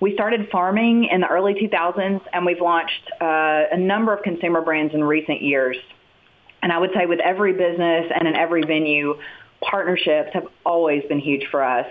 we 0.01 0.13
started 0.13 0.49
farming 0.51 1.05
in 1.11 1.21
the 1.21 1.29
early 1.29 1.55
2000s, 1.55 2.21
and 2.33 2.45
we've 2.45 2.61
launched 2.61 3.11
uh, 3.21 3.65
a 3.73 3.79
number 3.79 4.13
of 4.13 4.23
consumer 4.23 4.61
brands 4.61 4.93
in 4.93 5.03
recent 5.03 5.41
years. 5.41 5.77
And 6.63 6.73
I 6.73 6.79
would 6.79 6.91
say 6.95 7.07
with 7.07 7.21
every 7.21 7.53
business 7.53 8.11
and 8.15 8.27
in 8.27 8.35
every 8.35 8.63
venue, 8.65 9.19
partnerships 9.63 10.31
have 10.35 10.47
always 10.67 11.05
been 11.05 11.21
huge 11.21 11.47
for 11.51 11.63
us. 11.63 11.87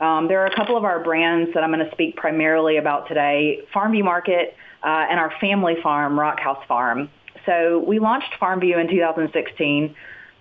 Um, 0.00 0.28
there 0.28 0.40
are 0.40 0.46
a 0.46 0.54
couple 0.54 0.76
of 0.76 0.84
our 0.84 1.02
brands 1.02 1.52
that 1.54 1.62
I'm 1.62 1.72
going 1.72 1.84
to 1.84 1.92
speak 1.92 2.16
primarily 2.16 2.76
about 2.76 3.08
today, 3.08 3.60
Farmview 3.74 4.04
Market 4.04 4.54
uh, 4.82 5.06
and 5.08 5.18
our 5.18 5.32
family 5.40 5.76
farm, 5.82 6.18
Rockhouse 6.18 6.64
Farm. 6.66 7.08
So 7.46 7.84
we 7.86 7.98
launched 7.98 8.32
Farmview 8.40 8.80
in 8.80 8.88
2016 8.88 9.94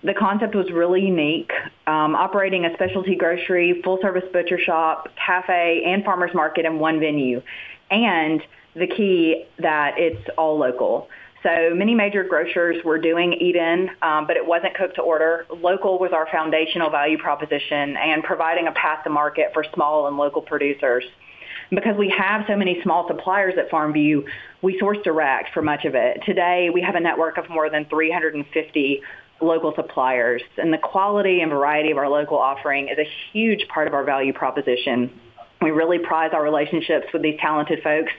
the 0.03 0.13
concept 0.13 0.53
was 0.53 0.69
really 0.72 1.01
unique. 1.01 1.51
Um, 1.88 2.15
operating 2.15 2.65
a 2.65 2.74
specialty 2.74 3.15
grocery, 3.15 3.81
full 3.83 4.00
service 4.01 4.25
butcher 4.33 4.60
shop, 4.60 5.10
cafe, 5.15 5.83
and 5.86 6.03
farmers 6.03 6.31
market 6.33 6.65
in 6.65 6.79
one 6.79 7.00
venue. 7.00 7.41
And 7.89 8.41
the 8.75 8.88
key 8.88 9.45
that 9.60 9.95
it's 9.98 10.29
all 10.38 10.57
local. 10.57 11.10
So 11.43 11.75
many 11.75 11.93
major 11.93 12.23
grocers 12.23 12.81
were 12.85 12.97
doing 12.97 13.33
eat-in, 13.33 13.89
um, 14.01 14.25
but 14.25 14.38
it 14.38 14.47
wasn't 14.47 14.75
cooked 14.75 14.95
to 14.95 15.01
order. 15.01 15.45
Local 15.50 16.00
was 16.00 16.12
our 16.13 16.25
foundational 16.31 16.89
value 16.89 17.17
proposition 17.17 17.97
and 17.97 18.23
providing 18.23 18.67
a 18.67 18.71
path 18.71 19.03
to 19.03 19.09
market 19.09 19.51
for 19.53 19.65
small 19.73 20.07
and 20.07 20.17
local 20.17 20.41
producers. 20.41 21.03
because 21.69 21.97
we 21.97 22.09
have 22.09 22.45
so 22.47 22.55
many 22.55 22.81
small 22.83 23.07
suppliers 23.07 23.55
at 23.57 23.69
Farmview, 23.69 24.23
we 24.62 24.77
source 24.79 24.97
direct 25.03 25.53
for 25.53 25.62
much 25.62 25.85
of 25.85 25.95
it. 25.95 26.21
Today, 26.25 26.69
we 26.71 26.81
have 26.81 26.95
a 26.95 27.00
network 27.00 27.38
of 27.38 27.50
more 27.50 27.69
than 27.69 27.85
350 27.85 29.01
local 29.41 29.73
suppliers. 29.75 30.41
And 30.57 30.71
the 30.71 30.77
quality 30.77 31.41
and 31.41 31.51
variety 31.51 31.91
of 31.91 31.97
our 31.97 32.09
local 32.09 32.38
offering 32.38 32.88
is 32.89 32.97
a 32.97 33.09
huge 33.31 33.67
part 33.67 33.88
of 33.88 33.93
our 33.93 34.03
value 34.03 34.33
proposition. 34.33 35.19
We 35.62 35.71
really 35.71 36.00
prize 36.00 36.31
our 36.33 36.43
relationships 36.43 37.07
with 37.12 37.21
these 37.21 37.39
talented 37.39 37.81
folks. 37.83 38.12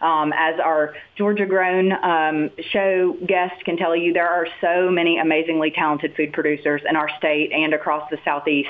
Um, 0.00 0.32
as 0.36 0.58
our 0.60 0.94
Georgia 1.16 1.46
Grown 1.46 1.92
um, 1.92 2.50
show 2.70 3.16
guest 3.26 3.64
can 3.64 3.76
tell 3.76 3.96
you, 3.96 4.12
there 4.12 4.28
are 4.28 4.46
so 4.60 4.90
many 4.90 5.18
amazingly 5.18 5.70
talented 5.70 6.14
food 6.16 6.32
producers 6.32 6.82
in 6.88 6.96
our 6.96 7.08
state 7.18 7.52
and 7.52 7.74
across 7.74 8.08
the 8.10 8.18
Southeast. 8.24 8.68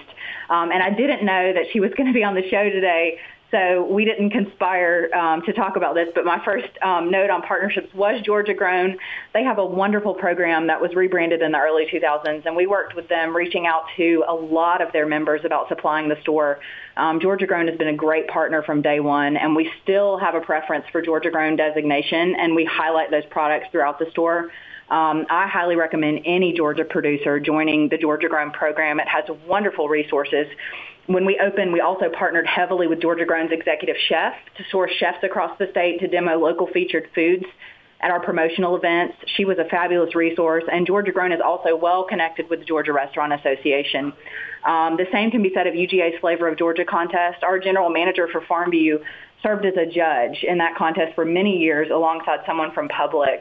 Um, 0.51 0.71
and 0.71 0.83
I 0.83 0.91
didn't 0.91 1.25
know 1.25 1.53
that 1.53 1.65
she 1.73 1.81
was 1.81 1.91
going 1.97 2.07
to 2.07 2.15
be 2.15 2.25
on 2.25 2.35
the 2.35 2.49
show 2.49 2.71
today 2.71 3.19
so 3.51 3.87
we 3.91 4.05
didn't 4.05 4.31
conspire 4.31 5.09
um, 5.15 5.41
to 5.43 5.55
talk 5.55 5.77
about 5.77 5.95
this, 5.95 6.09
but 6.15 6.27
my 6.27 6.39
first 6.45 6.69
um, 6.83 7.11
note 7.11 7.31
on 7.31 7.41
partnerships 7.41 7.89
was 7.95 8.21
Georgia 8.23 8.53
Grown. 8.53 8.99
They 9.33 9.43
have 9.43 9.57
a 9.57 9.65
wonderful 9.65 10.13
program 10.13 10.67
that 10.67 10.79
was 10.79 10.95
rebranded 10.95 11.41
in 11.41 11.53
the 11.53 11.59
early 11.59 11.87
2000s, 11.91 12.45
and 12.45 12.55
we 12.55 12.67
worked 12.67 12.95
with 12.95 13.09
them, 13.09 13.35
reaching 13.35 13.67
out 13.67 13.85
to 13.97 14.23
a 14.29 14.35
lot 14.35 14.83
of 14.83 14.93
their 14.93 15.07
members 15.07 15.41
about 15.45 15.69
supplying 15.69 16.11
the 16.11 16.21
store. 16.21 16.59
Um, 16.99 17.21
Georgia 17.21 17.47
Grown 17.47 17.69
has 17.69 17.79
been 17.79 17.89
a 17.89 17.97
great 17.97 18.29
partner 18.29 18.63
from 18.63 18.83
day 18.83 19.01
one, 19.01 19.39
and 19.39 19.57
we 19.57 19.71
still 19.83 20.19
have 20.19 20.35
a 20.35 20.41
preference 20.41 20.85
for 20.93 21.01
Georgia 21.01 21.31
Grown 21.31 21.57
designation, 21.57 22.35
and 22.39 22.55
we 22.55 22.67
highlight 22.67 23.11
those 23.11 23.25
products 23.31 23.69
throughout 23.73 23.99
the 23.99 24.11
store. 24.11 24.51
Um, 24.91 25.27
I 25.31 25.47
highly 25.49 25.77
recommend 25.77 26.21
any 26.27 26.53
Georgia 26.53 26.85
producer 26.85 27.41
joining 27.41 27.89
the 27.89 27.97
Georgia 27.97 28.29
Grown 28.29 28.51
program. 28.51 29.01
It 29.01 29.09
has 29.09 29.25
wonderful 29.47 29.89
resources 29.89 30.47
when 31.09 31.25
we 31.25 31.41
opened, 31.41 31.73
we 31.73 31.81
also 31.81 32.11
partnered 32.11 32.47
heavily 32.47 32.87
with 32.87 33.01
Georgia 33.01 33.25
Grown's 33.25 33.51
executive 33.51 33.97
chef 34.09 34.35
to 34.57 34.65
source 34.71 34.93
chefs 34.99 35.25
across 35.25 35.59
the 35.59 35.67
state 35.71 36.01
to 36.01 36.07
demo 36.07 36.39
local 36.39 36.67
featured 36.67 37.09
foods 37.15 37.47
at 38.01 38.11
our 38.11 38.21
promotional 38.21 38.77
events. 38.77 39.15
She 39.37 39.47
was 39.47 39.59
a 39.59 39.65
fabulous 39.65 40.15
resource, 40.15 40.65
and 40.71 40.87
Georgia 40.87 41.11
Grown 41.11 41.33
is 41.33 41.41
also 41.45 41.75
well 41.75 42.05
connected 42.05 42.51
with 42.51 42.61
the 42.61 42.67
Georgia 42.67 42.93
Restaurant 42.93 43.33
Association. 43.33 44.13
Um, 44.65 44.99
the 44.99 45.07
same 45.11 45.31
can 45.31 45.43
be 45.43 45.51
said 45.55 45.67
of 45.67 45.75
UGA's 45.75 46.21
Flavor 46.21 46.47
of 46.47 46.59
Georgia 46.59 46.85
contest. 46.85 47.43
Our 47.43 47.59
general 47.59 47.89
manager 47.89 48.29
for 48.31 48.43
Farmview 48.43 49.03
served 49.43 49.65
as 49.65 49.75
a 49.79 49.87
judge 49.87 50.45
in 50.47 50.59
that 50.59 50.77
contest 50.77 51.15
for 51.15 51.25
many 51.25 51.57
years 51.57 51.89
alongside 51.91 52.41
someone 52.45 52.73
from 52.73 52.89
Publix. 52.89 53.41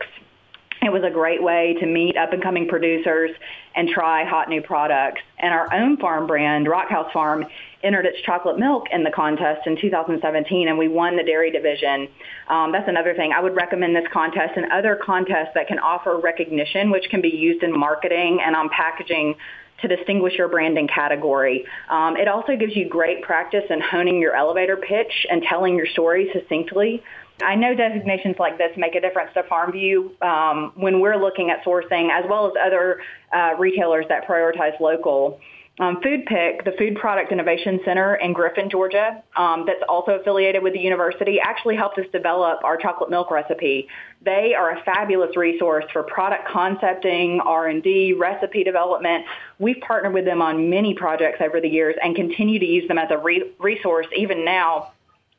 It 0.82 0.92
was 0.92 1.04
a 1.04 1.10
great 1.10 1.42
way 1.42 1.76
to 1.80 1.86
meet 1.86 2.18
up 2.18 2.34
and 2.34 2.42
coming 2.42 2.68
producers 2.68 3.32
and 3.76 3.90
try 3.90 4.26
hot 4.26 4.50
new 4.50 4.62
products. 4.62 5.22
And 5.40 5.54
our 5.54 5.74
own 5.74 5.98
farm 5.98 6.28
brand, 6.28 6.68
Rockhouse 6.68 7.12
Farm, 7.12 7.46
entered 7.84 8.06
its 8.06 8.20
chocolate 8.22 8.60
milk 8.60 8.86
in 8.92 9.04
the 9.04 9.12
contest 9.12 9.62
in 9.66 9.80
2017 9.80 10.68
and 10.68 10.78
we 10.78 10.88
won 10.88 11.16
the 11.16 11.24
dairy 11.24 11.52
division. 11.52 12.08
Um, 12.48 12.72
that's 12.72 12.88
another 12.88 13.14
thing. 13.14 13.32
I 13.32 13.42
would 13.42 13.56
recommend 13.56 13.96
this 13.96 14.08
contest 14.12 14.54
and 14.56 14.72
other 14.72 15.00
contests 15.04 15.52
that 15.56 15.68
can 15.68 15.80
offer 15.80 16.18
recognition, 16.18 16.90
which 16.90 17.10
can 17.10 17.22
be 17.22 17.30
used 17.30 17.64
in 17.64 17.78
marketing 17.78 18.40
and 18.44 18.56
on 18.56 18.70
packaging 18.70 19.36
to 19.82 19.88
distinguish 19.88 20.34
your 20.36 20.48
brand 20.48 20.78
and 20.78 20.90
category. 20.90 21.66
Um, 21.90 22.18
it 22.18 22.28
also 22.28 22.56
gives 22.56 22.76
you 22.76 22.90
great 22.90 23.22
practice 23.22 23.64
in 23.70 23.80
honing 23.80 24.20
your 24.20 24.36
elevator 24.36 24.76
pitch 24.76 25.28
and 25.30 25.44
telling 25.44 25.76
your 25.76 25.86
story 25.86 26.30
succinctly. 26.34 27.04
I 27.42 27.56
know 27.56 27.76
designations 27.76 28.38
like 28.40 28.58
this 28.58 28.72
make 28.78 28.96
a 28.96 29.02
difference 29.02 29.32
to 29.36 29.44
Farmview 29.44 30.22
um, 30.24 30.72
when 30.76 31.00
we're 31.00 31.18
looking 31.18 31.50
at 31.50 31.64
sourcing, 31.64 32.10
as 32.12 32.26
well 32.28 32.48
as 32.48 32.54
other 32.64 33.02
uh, 33.32 33.56
retailers 33.58 34.06
that 34.10 34.28
prioritize 34.28 34.80
local. 34.80 35.40
Um, 35.80 35.98
FoodPIC, 36.02 36.66
the 36.66 36.72
Food 36.76 36.96
Product 36.96 37.32
Innovation 37.32 37.80
Center 37.86 38.16
in 38.16 38.34
Griffin, 38.34 38.68
Georgia, 38.68 39.22
um, 39.36 39.66
that's 39.68 39.84
also 39.88 40.14
affiliated 40.14 40.64
with 40.64 40.74
the 40.74 40.80
university, 40.80 41.40
actually 41.40 41.76
helped 41.76 42.00
us 42.00 42.08
develop 42.12 42.64
our 42.64 42.78
chocolate 42.78 43.12
milk 43.12 43.30
recipe. 43.30 43.88
They 44.24 44.56
are 44.58 44.76
a 44.76 44.84
fabulous 44.84 45.38
resource 45.38 45.86
for 45.94 46.02
product 46.02 46.50
concepting, 46.52 47.42
R&D, 47.42 48.14
recipe 48.14 48.64
development. 48.64 49.26
We've 49.60 49.80
partnered 49.82 50.16
with 50.16 50.26
them 50.26 50.42
on 50.42 50.72
many 50.72 50.96
projects 50.96 51.42
over 51.42 51.62
the 51.62 51.70
years 51.70 51.96
and 52.02 52.16
continue 52.16 52.58
to 52.58 52.66
use 52.66 52.88
them 52.88 52.98
as 52.98 53.12
a 53.12 53.18
re- 53.20 53.52
resource 53.60 54.08
even 54.16 54.44
now 54.44 54.94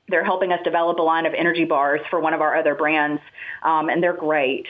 they're 0.09 0.25
helping 0.25 0.53
us 0.53 0.61
develop 0.65 0.99
a 0.99 1.03
line 1.03 1.27
of 1.27 1.35
energy 1.35 1.65
bars 1.65 2.01
for 2.11 2.21
one 2.21 2.35
of 2.35 2.41
our 2.41 2.57
other 2.57 2.75
brands, 2.75 3.21
um, 3.63 3.89
and 3.89 4.03
they're 4.03 4.17
great. 4.17 4.67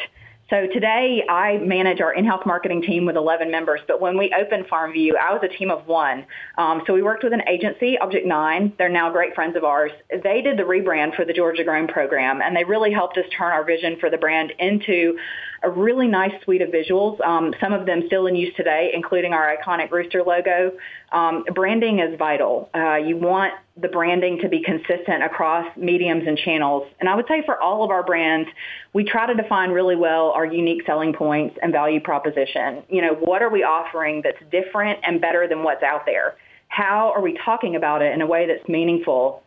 So 0.50 0.66
today 0.66 1.22
I 1.28 1.58
manage 1.58 2.00
our 2.00 2.14
in-house 2.14 2.46
marketing 2.46 2.80
team 2.80 3.04
with 3.04 3.16
11 3.16 3.50
members, 3.50 3.80
but 3.86 4.00
when 4.00 4.16
we 4.16 4.32
opened 4.32 4.64
Farmview, 4.64 5.10
I 5.20 5.34
was 5.34 5.42
a 5.42 5.58
team 5.58 5.70
of 5.70 5.86
one. 5.86 6.24
Um, 6.56 6.82
so 6.86 6.94
we 6.94 7.02
worked 7.02 7.22
with 7.22 7.34
an 7.34 7.42
agency, 7.46 7.98
Object 7.98 8.26
9. 8.26 8.72
They're 8.78 8.88
now 8.88 9.12
great 9.12 9.34
friends 9.34 9.56
of 9.56 9.64
ours. 9.64 9.92
They 10.10 10.40
did 10.40 10.58
the 10.58 10.62
rebrand 10.62 11.14
for 11.16 11.26
the 11.26 11.34
Georgia 11.34 11.64
Grown 11.64 11.86
program, 11.86 12.40
and 12.40 12.56
they 12.56 12.64
really 12.64 12.90
helped 12.90 13.18
us 13.18 13.26
turn 13.36 13.52
our 13.52 13.62
vision 13.62 13.98
for 14.00 14.08
the 14.08 14.16
brand 14.16 14.54
into 14.58 15.18
a 15.62 15.70
really 15.70 16.06
nice 16.06 16.32
suite 16.44 16.62
of 16.62 16.70
visuals, 16.70 17.20
um, 17.20 17.54
some 17.60 17.72
of 17.72 17.86
them 17.86 18.02
still 18.06 18.26
in 18.26 18.36
use 18.36 18.54
today, 18.56 18.90
including 18.94 19.32
our 19.32 19.56
iconic 19.56 19.90
rooster 19.90 20.22
logo. 20.22 20.72
Um, 21.12 21.44
branding 21.54 21.98
is 22.00 22.18
vital. 22.18 22.70
Uh, 22.74 22.96
you 22.96 23.16
want 23.16 23.54
the 23.80 23.88
branding 23.88 24.38
to 24.42 24.48
be 24.48 24.62
consistent 24.62 25.22
across 25.22 25.66
mediums 25.76 26.24
and 26.26 26.36
channels. 26.38 26.86
And 27.00 27.08
I 27.08 27.14
would 27.14 27.26
say 27.28 27.42
for 27.44 27.60
all 27.60 27.84
of 27.84 27.90
our 27.90 28.02
brands, 28.02 28.48
we 28.92 29.04
try 29.04 29.26
to 29.26 29.34
define 29.34 29.70
really 29.70 29.96
well 29.96 30.30
our 30.30 30.46
unique 30.46 30.82
selling 30.86 31.12
points 31.12 31.56
and 31.62 31.72
value 31.72 32.00
proposition. 32.00 32.82
You 32.88 33.02
know, 33.02 33.14
what 33.14 33.42
are 33.42 33.50
we 33.50 33.62
offering 33.62 34.22
that's 34.22 34.38
different 34.50 35.00
and 35.04 35.20
better 35.20 35.46
than 35.48 35.62
what's 35.62 35.82
out 35.82 36.06
there? 36.06 36.34
how 36.68 37.12
are 37.14 37.20
we 37.20 37.36
talking 37.44 37.74
about 37.76 38.02
it 38.02 38.12
in 38.12 38.20
a 38.20 38.26
way 38.26 38.46
that's 38.46 38.68
meaningful? 38.68 39.42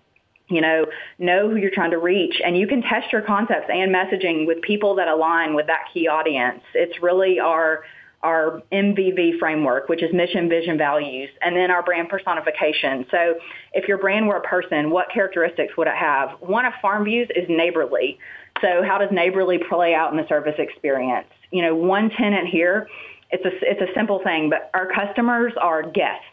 You 0.52 0.62
know, 0.62 0.86
know 1.18 1.50
who 1.50 1.56
you're 1.56 1.72
trying 1.72 1.92
to 1.92 1.98
reach, 1.98 2.42
and 2.44 2.58
you 2.58 2.68
can 2.68 2.82
test 2.82 3.12
your 3.12 3.22
concepts 3.22 3.70
and 3.70 3.94
messaging 3.94 4.46
with 4.46 4.62
people 4.62 4.96
that 4.96 5.08
align 5.08 5.56
with 5.56 5.68
that 5.68 5.86
key 5.94 6.08
audience. 6.08 6.62
It's 6.74 7.02
really 7.02 7.40
our 7.40 7.84
our 8.24 8.62
MVV 8.72 9.40
framework, 9.40 9.90
which 9.90 10.04
is 10.04 10.14
mission, 10.14 10.48
vision, 10.48 10.78
values, 10.78 11.30
and 11.42 11.56
then 11.56 11.72
our 11.72 11.82
brand 11.82 12.08
personification. 12.08 13.06
So 13.10 13.36
if 13.74 13.88
your 13.88 13.98
brand 13.98 14.28
were 14.28 14.36
a 14.36 14.42
person, 14.42 14.92
what 14.92 15.08
characteristics 15.12 15.76
would 15.78 15.88
it 15.88 15.96
have? 15.96 16.30
One 16.40 16.66
of 16.66 16.74
FarmView's 16.84 17.32
is 17.36 17.46
neighborly. 17.50 18.20
So 18.62 18.84
how 18.86 19.00
does 19.00 19.10
neighborly 19.12 19.60
play 19.70 19.96
out 19.96 20.12
in 20.12 20.18
the 20.18 20.28
service 20.28 20.56
experience? 20.60 21.28
You 21.50 21.64
know, 21.64 21.76
one 21.76 22.12
tenant 22.12 22.48
here, 22.48 22.88
it's 23.32 23.46
a, 23.46 23.52
it's 23.62 23.82
a 23.82 23.92
simple 23.96 24.22
thing, 24.24 24.50
but 24.50 24.70
our 24.74 24.92
customers 24.92 25.54
are 25.60 25.82
guests 25.82 26.26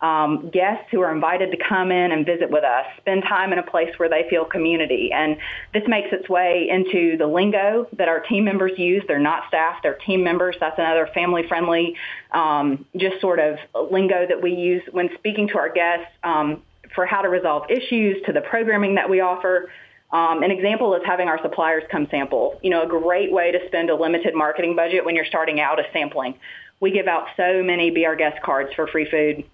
um, 0.00 0.50
guests 0.50 0.86
who 0.90 1.00
are 1.00 1.12
invited 1.12 1.50
to 1.52 1.56
come 1.56 1.90
in 1.90 2.12
and 2.12 2.26
visit 2.26 2.50
with 2.50 2.64
us, 2.64 2.84
spend 2.98 3.22
time 3.22 3.52
in 3.52 3.58
a 3.58 3.62
place 3.62 3.90
where 3.96 4.08
they 4.08 4.26
feel 4.28 4.44
community. 4.44 5.10
And 5.12 5.38
this 5.72 5.84
makes 5.86 6.08
its 6.12 6.28
way 6.28 6.68
into 6.70 7.16
the 7.16 7.26
lingo 7.26 7.88
that 7.96 8.08
our 8.08 8.20
team 8.20 8.44
members 8.44 8.72
use. 8.78 9.02
They're 9.08 9.18
not 9.18 9.44
staff, 9.48 9.76
they're 9.82 9.98
team 10.06 10.22
members. 10.22 10.56
That's 10.60 10.78
another 10.78 11.08
family 11.14 11.44
friendly, 11.48 11.96
um, 12.32 12.84
just 12.96 13.20
sort 13.20 13.38
of 13.38 13.56
lingo 13.90 14.26
that 14.26 14.42
we 14.42 14.52
use 14.52 14.82
when 14.90 15.08
speaking 15.18 15.48
to 15.48 15.58
our 15.58 15.72
guests 15.72 16.12
um, 16.22 16.62
for 16.94 17.06
how 17.06 17.22
to 17.22 17.28
resolve 17.28 17.70
issues, 17.70 18.18
to 18.26 18.32
the 18.32 18.42
programming 18.42 18.96
that 18.96 19.08
we 19.08 19.20
offer. 19.20 19.70
Um, 20.12 20.42
an 20.42 20.50
example 20.50 20.94
is 20.94 21.02
having 21.04 21.26
our 21.26 21.40
suppliers 21.42 21.82
come 21.90 22.06
sample. 22.10 22.60
You 22.62 22.70
know, 22.70 22.82
a 22.82 22.86
great 22.86 23.32
way 23.32 23.50
to 23.50 23.58
spend 23.66 23.88
a 23.88 23.94
limited 23.94 24.34
marketing 24.34 24.76
budget 24.76 25.04
when 25.04 25.16
you're 25.16 25.24
starting 25.24 25.58
out 25.58 25.80
is 25.80 25.86
sampling. 25.92 26.38
We 26.80 26.90
give 26.90 27.06
out 27.06 27.28
so 27.36 27.62
many 27.62 27.90
Be 27.90 28.04
Our 28.04 28.14
Guest 28.14 28.42
cards 28.42 28.70
for 28.76 28.86
free 28.86 29.10
food 29.10 29.44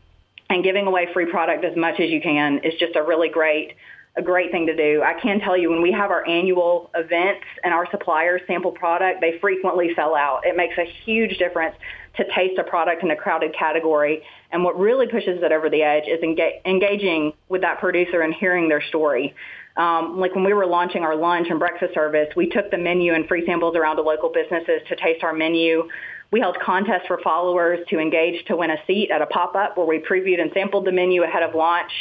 and 0.50 0.62
giving 0.62 0.86
away 0.86 1.08
free 1.12 1.30
product 1.30 1.64
as 1.64 1.76
much 1.76 2.00
as 2.00 2.10
you 2.10 2.20
can 2.20 2.58
is 2.58 2.74
just 2.78 2.96
a 2.96 3.02
really 3.02 3.28
great 3.28 3.74
a 4.16 4.22
great 4.22 4.50
thing 4.50 4.66
to 4.66 4.76
do. 4.76 5.02
I 5.02 5.18
can 5.18 5.40
tell 5.40 5.56
you 5.56 5.70
when 5.70 5.80
we 5.80 5.90
have 5.92 6.10
our 6.10 6.26
annual 6.28 6.90
events 6.94 7.46
and 7.64 7.72
our 7.72 7.90
suppliers 7.90 8.42
sample 8.46 8.72
product, 8.72 9.22
they 9.22 9.38
frequently 9.40 9.94
sell 9.96 10.14
out. 10.14 10.42
It 10.44 10.54
makes 10.54 10.76
a 10.76 10.84
huge 10.84 11.38
difference 11.38 11.74
to 12.16 12.24
taste 12.34 12.58
a 12.58 12.64
product 12.64 13.02
in 13.02 13.10
a 13.10 13.16
crowded 13.16 13.54
category. 13.58 14.22
And 14.50 14.64
what 14.64 14.78
really 14.78 15.06
pushes 15.06 15.42
it 15.42 15.50
over 15.50 15.70
the 15.70 15.82
edge 15.82 16.04
is 16.06 16.20
enga- 16.22 16.60
engaging 16.66 17.32
with 17.48 17.62
that 17.62 17.80
producer 17.80 18.20
and 18.20 18.34
hearing 18.34 18.68
their 18.68 18.82
story. 18.82 19.34
Um, 19.78 20.20
like 20.20 20.34
when 20.34 20.44
we 20.44 20.52
were 20.52 20.66
launching 20.66 21.02
our 21.02 21.16
lunch 21.16 21.46
and 21.48 21.58
breakfast 21.58 21.94
service, 21.94 22.28
we 22.36 22.50
took 22.50 22.70
the 22.70 22.76
menu 22.76 23.14
and 23.14 23.26
free 23.26 23.46
samples 23.46 23.74
around 23.76 23.96
to 23.96 24.02
local 24.02 24.30
businesses 24.30 24.82
to 24.88 24.96
taste 24.96 25.24
our 25.24 25.32
menu. 25.32 25.88
We 26.32 26.40
held 26.40 26.58
contests 26.58 27.06
for 27.06 27.20
followers 27.22 27.80
to 27.90 27.98
engage 27.98 28.44
to 28.46 28.56
win 28.56 28.70
a 28.70 28.78
seat 28.86 29.10
at 29.10 29.20
a 29.20 29.26
pop-up 29.26 29.76
where 29.76 29.86
we 29.86 29.98
previewed 29.98 30.40
and 30.40 30.50
sampled 30.54 30.86
the 30.86 30.92
menu 30.92 31.22
ahead 31.22 31.42
of 31.42 31.54
launch. 31.54 31.92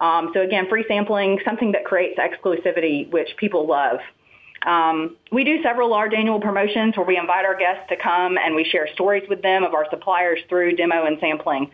Um, 0.00 0.30
so 0.32 0.40
again, 0.40 0.66
free 0.68 0.84
sampling, 0.88 1.38
something 1.44 1.72
that 1.72 1.84
creates 1.84 2.18
exclusivity, 2.18 3.10
which 3.12 3.28
people 3.36 3.66
love. 3.66 3.98
Um, 4.66 5.16
we 5.30 5.44
do 5.44 5.62
several 5.62 5.90
large 5.90 6.14
annual 6.14 6.40
promotions 6.40 6.96
where 6.96 7.06
we 7.06 7.18
invite 7.18 7.44
our 7.44 7.56
guests 7.56 7.84
to 7.90 7.96
come 7.96 8.38
and 8.38 8.54
we 8.54 8.64
share 8.64 8.88
stories 8.94 9.24
with 9.28 9.42
them 9.42 9.62
of 9.62 9.74
our 9.74 9.86
suppliers 9.90 10.40
through 10.48 10.76
demo 10.76 11.04
and 11.04 11.18
sampling. 11.20 11.70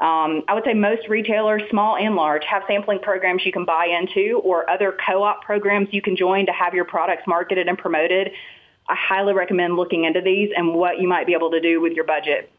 Um, 0.00 0.42
I 0.48 0.54
would 0.54 0.64
say 0.64 0.74
most 0.74 1.08
retailers, 1.08 1.62
small 1.70 1.96
and 1.96 2.16
large, 2.16 2.42
have 2.50 2.64
sampling 2.66 2.98
programs 2.98 3.46
you 3.46 3.52
can 3.52 3.64
buy 3.64 3.86
into 3.86 4.40
or 4.42 4.68
other 4.68 4.96
co-op 5.06 5.44
programs 5.44 5.90
you 5.92 6.02
can 6.02 6.16
join 6.16 6.46
to 6.46 6.52
have 6.52 6.74
your 6.74 6.84
products 6.84 7.22
marketed 7.28 7.68
and 7.68 7.78
promoted. 7.78 8.32
I 8.88 8.96
highly 8.96 9.32
recommend 9.32 9.76
looking 9.76 10.04
into 10.04 10.20
these 10.20 10.50
and 10.56 10.74
what 10.74 11.00
you 11.00 11.08
might 11.08 11.26
be 11.26 11.34
able 11.34 11.50
to 11.52 11.60
do 11.60 11.80
with 11.80 11.92
your 11.92 12.04
budget. 12.04 12.50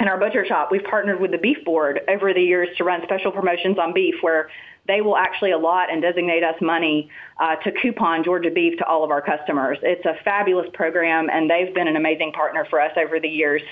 In 0.00 0.06
our 0.06 0.18
butcher 0.18 0.46
shop, 0.46 0.70
we've 0.70 0.84
partnered 0.84 1.20
with 1.20 1.32
the 1.32 1.38
Beef 1.38 1.64
Board 1.64 2.00
over 2.08 2.32
the 2.32 2.40
years 2.40 2.68
to 2.78 2.84
run 2.84 3.00
special 3.02 3.32
promotions 3.32 3.78
on 3.78 3.92
beef 3.92 4.14
where 4.20 4.48
they 4.86 5.00
will 5.00 5.16
actually 5.16 5.50
allot 5.50 5.92
and 5.92 6.00
designate 6.00 6.42
us 6.42 6.54
money 6.60 7.10
uh, 7.38 7.56
to 7.56 7.72
coupon 7.72 8.24
Georgia 8.24 8.50
beef 8.50 8.78
to 8.78 8.86
all 8.86 9.04
of 9.04 9.10
our 9.10 9.20
customers. 9.20 9.76
It's 9.82 10.04
a 10.06 10.14
fabulous 10.24 10.66
program, 10.72 11.28
and 11.30 11.50
they've 11.50 11.74
been 11.74 11.88
an 11.88 11.96
amazing 11.96 12.32
partner 12.32 12.66
for 12.70 12.80
us 12.80 12.92
over 12.96 13.20
the 13.20 13.28
years. 13.28 13.62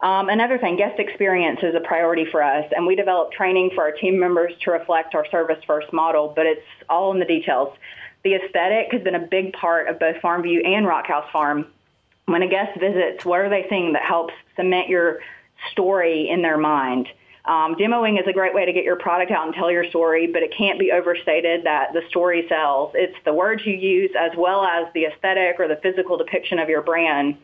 Um, 0.00 0.28
another 0.28 0.58
thing, 0.58 0.76
guest 0.76 0.98
experience 0.98 1.60
is 1.62 1.74
a 1.74 1.80
priority 1.80 2.26
for 2.30 2.42
us, 2.42 2.64
and 2.74 2.86
we 2.86 2.96
develop 2.96 3.32
training 3.32 3.70
for 3.74 3.84
our 3.84 3.92
team 3.92 4.18
members 4.18 4.52
to 4.64 4.70
reflect 4.70 5.14
our 5.14 5.26
service 5.30 5.62
first 5.66 5.90
model, 5.92 6.32
but 6.34 6.44
it's 6.44 6.66
all 6.88 7.12
in 7.12 7.18
the 7.18 7.24
details. 7.24 7.72
The 8.26 8.34
aesthetic 8.34 8.88
has 8.90 9.02
been 9.02 9.14
a 9.14 9.20
big 9.20 9.52
part 9.52 9.86
of 9.86 10.00
both 10.00 10.16
FarmView 10.16 10.66
and 10.66 10.84
Rockhouse 10.84 11.30
Farm. 11.32 11.64
When 12.24 12.42
a 12.42 12.48
guest 12.48 12.76
visits, 12.80 13.24
what 13.24 13.38
are 13.38 13.48
they 13.48 13.66
seeing 13.70 13.92
that 13.92 14.02
helps 14.02 14.34
cement 14.56 14.88
your 14.88 15.20
story 15.70 16.28
in 16.28 16.42
their 16.42 16.58
mind? 16.58 17.06
Um, 17.44 17.76
demoing 17.76 18.18
is 18.18 18.26
a 18.26 18.32
great 18.32 18.52
way 18.52 18.66
to 18.66 18.72
get 18.72 18.82
your 18.82 18.96
product 18.96 19.30
out 19.30 19.46
and 19.46 19.54
tell 19.54 19.70
your 19.70 19.88
story, 19.90 20.26
but 20.26 20.42
it 20.42 20.52
can't 20.58 20.76
be 20.76 20.90
overstated 20.90 21.62
that 21.66 21.92
the 21.92 22.02
story 22.08 22.46
sells. 22.48 22.90
It's 22.96 23.14
the 23.24 23.32
words 23.32 23.62
you 23.64 23.74
use 23.74 24.10
as 24.18 24.32
well 24.36 24.64
as 24.64 24.92
the 24.92 25.04
aesthetic 25.04 25.60
or 25.60 25.68
the 25.68 25.78
physical 25.80 26.16
depiction 26.16 26.58
of 26.58 26.68
your 26.68 26.82
brand. 26.82 27.36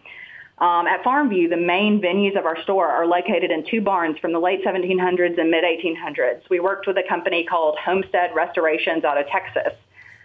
Um, 0.58 0.88
at 0.88 1.04
FarmView, 1.04 1.48
the 1.48 1.58
main 1.58 2.00
venues 2.00 2.36
of 2.36 2.44
our 2.44 2.60
store 2.64 2.88
are 2.88 3.06
located 3.06 3.52
in 3.52 3.64
two 3.70 3.82
barns 3.82 4.18
from 4.18 4.32
the 4.32 4.40
late 4.40 4.64
1700s 4.64 5.38
and 5.38 5.48
mid 5.48 5.62
1800s. 5.62 6.40
We 6.50 6.58
worked 6.58 6.88
with 6.88 6.98
a 6.98 7.08
company 7.08 7.44
called 7.44 7.78
Homestead 7.78 8.34
Restorations 8.34 9.04
out 9.04 9.16
of 9.16 9.28
Texas. 9.28 9.74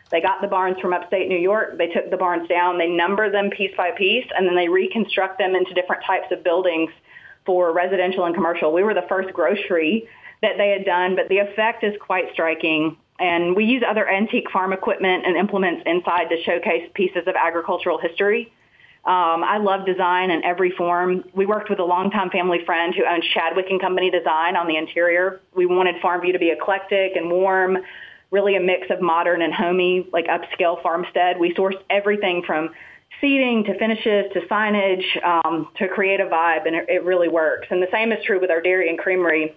They 0.09 0.21
got 0.21 0.41
the 0.41 0.47
barns 0.47 0.79
from 0.79 0.93
upstate 0.93 1.27
New 1.27 1.39
York. 1.39 1.77
They 1.77 1.87
took 1.87 2.09
the 2.09 2.17
barns 2.17 2.47
down. 2.47 2.77
They 2.77 2.87
number 2.87 3.29
them 3.29 3.49
piece 3.49 3.75
by 3.75 3.91
piece, 3.91 4.25
and 4.35 4.47
then 4.47 4.55
they 4.55 4.69
reconstruct 4.69 5.37
them 5.37 5.55
into 5.55 5.73
different 5.73 6.03
types 6.05 6.27
of 6.31 6.43
buildings 6.43 6.91
for 7.45 7.73
residential 7.73 8.25
and 8.25 8.35
commercial. 8.35 8.73
We 8.73 8.83
were 8.83 8.93
the 8.93 9.05
first 9.09 9.33
grocery 9.33 10.07
that 10.41 10.57
they 10.57 10.69
had 10.69 10.85
done, 10.85 11.15
but 11.15 11.29
the 11.29 11.39
effect 11.39 11.83
is 11.83 11.93
quite 11.99 12.31
striking. 12.33 12.97
And 13.19 13.55
we 13.55 13.65
use 13.65 13.83
other 13.87 14.07
antique 14.07 14.49
farm 14.51 14.73
equipment 14.73 15.25
and 15.25 15.35
implements 15.35 15.83
inside 15.85 16.29
to 16.29 16.41
showcase 16.43 16.89
pieces 16.93 17.23
of 17.25 17.35
agricultural 17.35 17.97
history. 17.97 18.53
Um, 19.05 19.43
I 19.43 19.57
love 19.57 19.85
design 19.85 20.31
in 20.31 20.43
every 20.43 20.71
form. 20.71 21.23
We 21.33 21.45
worked 21.45 21.69
with 21.69 21.79
a 21.79 21.83
longtime 21.83 22.29
family 22.29 22.63
friend 22.65 22.93
who 22.93 23.05
owns 23.05 23.23
Chadwick 23.33 23.67
and 23.69 23.79
Company 23.79 24.11
Design 24.11 24.57
on 24.57 24.67
the 24.67 24.75
interior. 24.75 25.39
We 25.55 25.65
wanted 25.65 25.95
FarmView 26.01 26.33
to 26.33 26.39
be 26.39 26.51
eclectic 26.51 27.15
and 27.15 27.31
warm, 27.31 27.77
really 28.31 28.55
a 28.55 28.59
mix 28.59 28.87
of 28.89 29.01
modern 29.01 29.41
and 29.41 29.53
homey, 29.53 30.07
like 30.11 30.27
upscale 30.27 30.81
farmstead. 30.81 31.39
We 31.39 31.53
sourced 31.53 31.81
everything 31.89 32.43
from 32.45 32.71
seating 33.21 33.63
to 33.65 33.77
finishes 33.77 34.31
to 34.33 34.41
signage 34.49 35.05
um, 35.23 35.69
to 35.77 35.87
create 35.87 36.19
a 36.19 36.25
vibe, 36.25 36.67
and 36.67 36.75
it, 36.75 36.89
it 36.89 37.03
really 37.03 37.29
works. 37.29 37.67
And 37.69 37.81
the 37.81 37.87
same 37.91 38.11
is 38.11 38.23
true 38.25 38.39
with 38.39 38.51
our 38.51 38.61
dairy 38.61 38.89
and 38.89 38.97
creamery. 38.97 39.55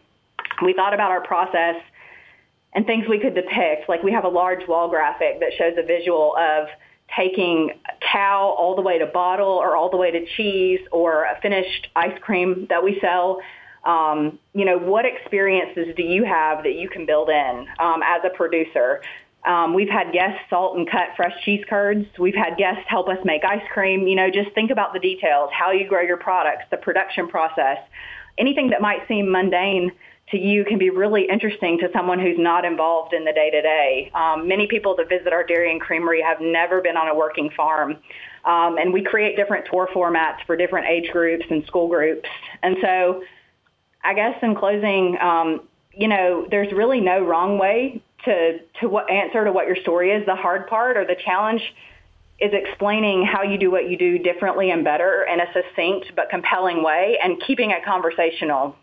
We 0.63 0.73
thought 0.73 0.95
about 0.95 1.11
our 1.11 1.23
process 1.23 1.77
and 2.73 2.87
things 2.87 3.07
we 3.09 3.19
could 3.19 3.35
depict. 3.35 3.89
Like 3.89 4.03
we 4.03 4.13
have 4.13 4.25
a 4.25 4.29
large 4.29 4.67
wall 4.69 4.89
graphic 4.89 5.41
that 5.41 5.51
shows 5.59 5.75
a 5.77 5.83
visual 5.83 6.37
of 6.37 6.69
taking 7.17 7.73
cow 8.13 8.55
all 8.57 8.77
the 8.77 8.83
way 8.83 8.99
to 8.99 9.07
bottle 9.07 9.49
or 9.49 9.77
all 9.77 9.91
the 9.91 9.97
way 9.97 10.13
to 10.13 10.25
cheese 10.37 10.81
or 10.93 11.25
a 11.25 11.39
finished 11.43 11.89
ice 11.97 12.17
cream 12.21 12.67
that 12.71 12.85
we 12.85 12.99
sell 13.01 13.41
um, 13.85 14.39
you 14.55 14.65
know, 14.65 14.79
what 14.79 15.05
experiences 15.07 15.95
do 15.97 16.03
you 16.03 16.25
have 16.25 16.63
that 16.65 16.75
you 16.75 16.89
can 16.89 17.07
build 17.07 17.31
in 17.31 17.67
um, 17.79 18.03
as 18.03 18.23
a 18.25 18.37
producer? 18.37 19.01
Um, 19.47 19.73
we've 19.73 19.89
had 19.89 20.13
guests 20.13 20.41
salt 20.51 20.77
and 20.77 20.89
cut 20.89 21.09
fresh 21.17 21.33
cheese 21.45 21.65
curds. 21.69 22.07
We've 22.19 22.35
had 22.35 22.59
guests 22.59 22.85
help 22.87 23.09
us 23.09 23.19
make 23.25 23.43
ice 23.43 23.63
cream. 23.73 24.07
You 24.07 24.17
know, 24.17 24.31
just 24.31 24.53
think 24.55 24.71
about 24.71 24.93
the 24.93 25.01
details, 25.01 25.51
how 25.53 25.71
you 25.71 25.89
grow 25.89 26.03
your 26.03 26.19
products, 26.19 26.65
the 26.71 26.77
production 26.77 27.27
process. 27.27 27.79
Anything 28.37 28.71
that 28.71 28.83
might 28.83 29.09
seem 29.09 29.31
mundane 29.31 29.93
to 30.31 30.39
you 30.39 30.65
can 30.65 30.79
be 30.79 30.91
really 30.91 31.27
interesting 31.29 31.79
to 31.79 31.89
someone 31.93 32.21
who's 32.21 32.39
not 32.39 32.65
involved 32.65 33.15
in 33.15 33.25
the 33.25 33.33
day 33.33 33.51
to 33.51 33.63
day. 33.63 34.13
Many 34.45 34.67
people 34.67 34.95
that 34.97 35.09
visit 35.09 35.33
our 35.33 35.43
dairy 35.43 35.73
and 35.73 35.81
creamery 35.81 36.23
have 36.23 36.41
never 36.41 36.81
been 36.81 36.97
on 36.97 37.09
a 37.09 37.15
working 37.15 37.51
farm. 37.57 37.97
Um, 38.45 38.79
and 38.79 38.93
we 38.93 39.03
create 39.03 39.37
different 39.37 39.67
tour 39.71 39.89
formats 39.93 40.45
for 40.47 40.57
different 40.57 40.87
age 40.87 41.11
groups 41.11 41.45
and 41.51 41.65
school 41.67 41.89
groups. 41.89 42.29
And 42.63 42.77
so 42.81 43.23
I 44.03 44.15
guess 44.15 44.39
in 44.43 44.55
closing, 44.55 45.19
um, 45.21 45.63
you 45.93 46.09
know, 46.09 46.47
there's 46.51 46.73
really 46.73 47.01
no 47.01 47.25
wrong 47.25 47.59
way 47.59 48.03
to 48.25 48.59
to 48.81 48.89
what 48.89 49.11
answer 49.11 49.45
to 49.45 49.53
what 49.53 49.67
your 49.67 49.77
story 49.77 50.11
is. 50.13 50.25
The 50.27 50.35
hard 50.35 50.67
part 50.67 50.97
or 50.97 51.05
the 51.07 51.17
challenge 51.17 51.63
is 52.39 52.53
explaining 52.53 53.25
how 53.25 53.43
you 53.43 53.59
do 53.59 53.71
what 53.71 53.91
you 53.91 53.99
do 53.99 54.19
differently 54.19 54.71
and 54.71 54.83
better 54.83 55.27
in 55.31 55.41
a 55.41 55.53
succinct 55.53 56.13
but 56.17 56.31
compelling 56.31 56.83
way, 56.83 57.19
and 57.23 57.41
keeping 57.47 57.71
it 57.71 57.85
conversational. 57.85 58.77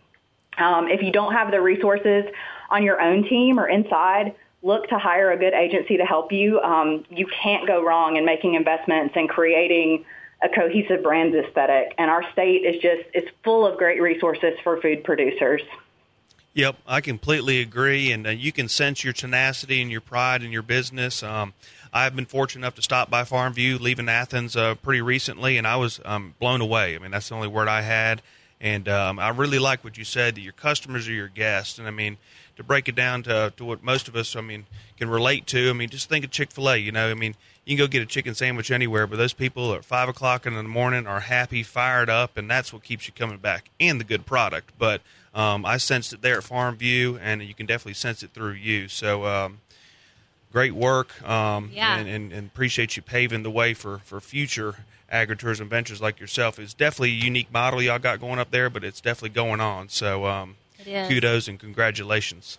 Um, 0.58 0.88
if 0.88 1.02
you 1.02 1.12
don't 1.12 1.34
have 1.34 1.52
the 1.52 1.62
resources 1.62 2.26
on 2.70 2.84
your 2.84 3.00
own 3.02 3.24
team 3.24 3.60
or 3.60 3.68
inside, 3.68 4.36
look 4.64 4.88
to 4.90 4.98
hire 4.98 5.32
a 5.32 5.38
good 5.38 5.54
agency 5.54 5.98
to 5.98 6.06
help 6.06 6.32
you. 6.32 6.60
Um, 6.62 7.06
you 7.10 7.28
can't 7.28 7.68
go 7.68 7.84
wrong 7.84 8.18
in 8.18 8.26
making 8.26 8.56
investments 8.56 9.14
and 9.16 9.30
creating 9.30 10.06
a 10.42 10.50
cohesive 10.50 11.04
brands 11.04 11.36
aesthetic. 11.36 11.94
And 11.98 12.10
our 12.10 12.24
state 12.32 12.64
is 12.66 12.82
just 12.82 13.04
it's 13.14 13.30
full 13.44 13.66
of 13.66 13.78
great 13.78 14.02
resources 14.02 14.54
for 14.64 14.80
food 14.82 15.04
producers. 15.04 15.62
Yep, 16.54 16.78
I 16.88 17.02
completely 17.02 17.62
agree, 17.62 18.12
and 18.12 18.26
uh, 18.26 18.32
you 18.32 18.52
can 18.52 18.68
sense 18.68 19.04
your 19.04 19.14
tenacity 19.14 19.80
and 19.80 19.92
your 19.92 20.02
pride 20.02 20.42
in 20.42 20.52
your 20.52 20.64
business. 20.64 21.22
Um, 21.22 21.54
I've 21.94 22.16
been 22.16 22.26
fortunate 22.26 22.62
enough 22.62 22.74
to 22.76 22.82
stop 22.82 23.12
by 23.12 23.24
FarmView, 23.24 23.80
leaving 23.80 24.10
Athens 24.10 24.56
uh, 24.58 24.74
pretty 24.74 25.02
recently, 25.02 25.58
and 25.60 25.68
I 25.68 25.76
was 25.76 26.00
um, 26.04 26.34
blown 26.40 26.62
away. 26.62 26.96
I 26.96 26.98
mean, 26.98 27.12
that's 27.12 27.30
the 27.30 27.36
only 27.36 27.48
word 27.48 27.68
I 27.68 27.82
had. 27.82 28.24
And 28.60 28.90
um, 28.90 29.20
I 29.20 29.30
really 29.30 29.60
like 29.60 29.84
what 29.84 29.98
you 30.00 30.04
said 30.04 30.36
that 30.36 30.42
your 30.42 30.54
customers 30.54 31.08
are 31.08 31.14
your 31.14 31.28
guests. 31.28 31.78
And 31.78 31.88
I 31.88 31.92
mean, 31.92 32.18
to 32.58 32.64
break 32.64 32.88
it 32.88 32.96
down 32.96 33.24
to, 33.24 33.54
to 33.56 33.66
what 33.66 33.84
most 33.84 34.08
of 34.08 34.16
us, 34.16 34.36
I 34.36 34.42
mean, 34.42 34.66
can 34.98 35.10
relate 35.10 35.48
to, 35.48 35.70
I 35.70 35.74
mean, 35.74 35.90
just 35.90 36.10
think 36.10 36.26
of 36.26 36.32
Chick 36.32 36.52
fil 36.52 36.70
A. 36.70 36.78
You 36.78 36.92
know, 36.92 37.10
I 37.10 37.14
mean, 37.14 37.36
you 37.66 37.76
can 37.76 37.86
go 37.86 37.88
get 37.88 38.02
a 38.02 38.06
chicken 38.06 38.34
sandwich 38.36 38.72
anywhere, 38.72 39.08
but 39.08 39.18
those 39.18 39.34
people 39.34 39.74
at 39.74 39.86
5 39.86 40.10
o'clock 40.10 40.46
in 40.46 40.54
the 40.54 40.64
morning 40.64 41.06
are 41.06 41.22
happy, 41.22 41.64
fired 41.64 42.10
up, 42.10 42.38
and 42.38 42.50
that's 42.50 42.74
what 42.74 42.84
keeps 42.84 43.08
you 43.08 43.14
coming 43.14 43.38
back 43.38 43.70
and 43.80 44.00
the 44.00 44.04
good 44.04 44.26
product. 44.26 44.72
But 44.78 45.02
um, 45.34 45.66
I 45.66 45.78
sensed 45.78 46.14
it 46.14 46.22
there 46.22 46.38
at 46.38 46.44
Farm 46.44 46.76
View, 46.78 47.18
and 47.22 47.44
you 47.44 47.54
can 47.54 47.66
definitely 47.66 47.94
sense 47.94 48.24
it 48.24 48.32
through 48.32 48.54
you. 48.54 48.88
So, 48.88 49.26
um, 49.26 49.60
great 50.52 50.74
work. 50.74 51.22
Um, 51.28 51.72
yeah. 51.74 51.98
and, 51.98 52.08
and, 52.08 52.34
and, 52.34 52.48
appreciate 52.48 52.96
you 52.96 53.04
paving 53.04 53.44
the 53.44 53.52
way 53.52 53.74
for, 53.74 54.00
for 54.00 54.20
future 54.20 54.78
agritourism 55.12 55.68
ventures 55.68 56.02
like 56.02 56.20
yourself. 56.20 56.58
It's 56.58 56.74
definitely 56.74 57.12
a 57.12 57.24
unique 57.24 57.52
model 57.52 57.82
y'all 57.82 58.00
got 58.00 58.20
going 58.20 58.40
up 58.40 58.52
there, 58.52 58.70
but 58.70 58.84
it's 58.84 59.02
definitely 59.02 59.30
going 59.30 59.62
on. 59.62 59.90
So 59.90 60.26
um, 60.88 61.10
kudos 61.10 61.48
and 61.48 61.60
congratulations. 61.60 62.58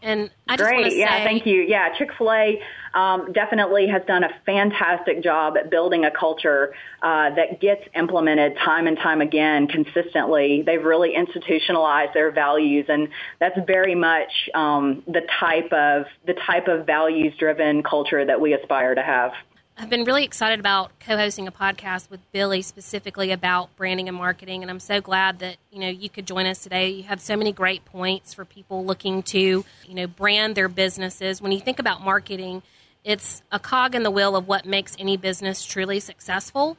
And 0.00 0.30
I 0.46 0.56
Great. 0.56 0.92
Say, 0.92 0.98
yeah, 1.00 1.24
thank 1.24 1.44
you. 1.44 1.60
Yeah, 1.60 1.96
Chick 1.98 2.10
fil 2.16 2.30
A 2.30 2.62
um, 2.94 3.32
definitely 3.32 3.88
has 3.88 4.02
done 4.06 4.22
a 4.22 4.30
fantastic 4.46 5.22
job 5.22 5.56
at 5.56 5.70
building 5.70 6.04
a 6.04 6.10
culture 6.10 6.72
uh, 7.02 7.34
that 7.34 7.60
gets 7.60 7.82
implemented 7.96 8.56
time 8.64 8.86
and 8.86 8.96
time 8.96 9.20
again 9.20 9.66
consistently. 9.66 10.62
They've 10.64 10.82
really 10.82 11.14
institutionalized 11.14 12.14
their 12.14 12.30
values, 12.30 12.86
and 12.88 13.08
that's 13.40 13.58
very 13.66 13.96
much 13.96 14.48
um, 14.54 15.02
the 15.06 15.22
type 15.40 15.72
of 15.72 16.06
the 16.26 16.34
type 16.46 16.68
of 16.68 16.86
values 16.86 17.34
driven 17.36 17.82
culture 17.82 18.24
that 18.24 18.40
we 18.40 18.54
aspire 18.54 18.94
to 18.94 19.02
have. 19.02 19.32
I've 19.80 19.88
been 19.88 20.02
really 20.02 20.24
excited 20.24 20.58
about 20.58 20.90
co-hosting 20.98 21.46
a 21.46 21.52
podcast 21.52 22.10
with 22.10 22.18
Billy 22.32 22.62
specifically 22.62 23.30
about 23.30 23.76
branding 23.76 24.08
and 24.08 24.16
marketing, 24.16 24.62
and 24.62 24.72
I'm 24.72 24.80
so 24.80 25.00
glad 25.00 25.38
that 25.38 25.56
you 25.70 25.78
know 25.78 25.88
you 25.88 26.10
could 26.10 26.26
join 26.26 26.46
us 26.46 26.64
today. 26.64 26.88
You 26.88 27.04
have 27.04 27.20
so 27.20 27.36
many 27.36 27.52
great 27.52 27.84
points 27.84 28.34
for 28.34 28.44
people 28.44 28.84
looking 28.84 29.22
to 29.24 29.64
you 29.86 29.94
know 29.94 30.08
brand 30.08 30.56
their 30.56 30.68
businesses. 30.68 31.40
When 31.40 31.52
you 31.52 31.60
think 31.60 31.78
about 31.78 32.02
marketing, 32.02 32.62
it's 33.04 33.40
a 33.52 33.60
cog 33.60 33.94
in 33.94 34.02
the 34.02 34.10
wheel 34.10 34.34
of 34.34 34.48
what 34.48 34.66
makes 34.66 34.96
any 34.98 35.16
business 35.16 35.64
truly 35.64 36.00
successful. 36.00 36.76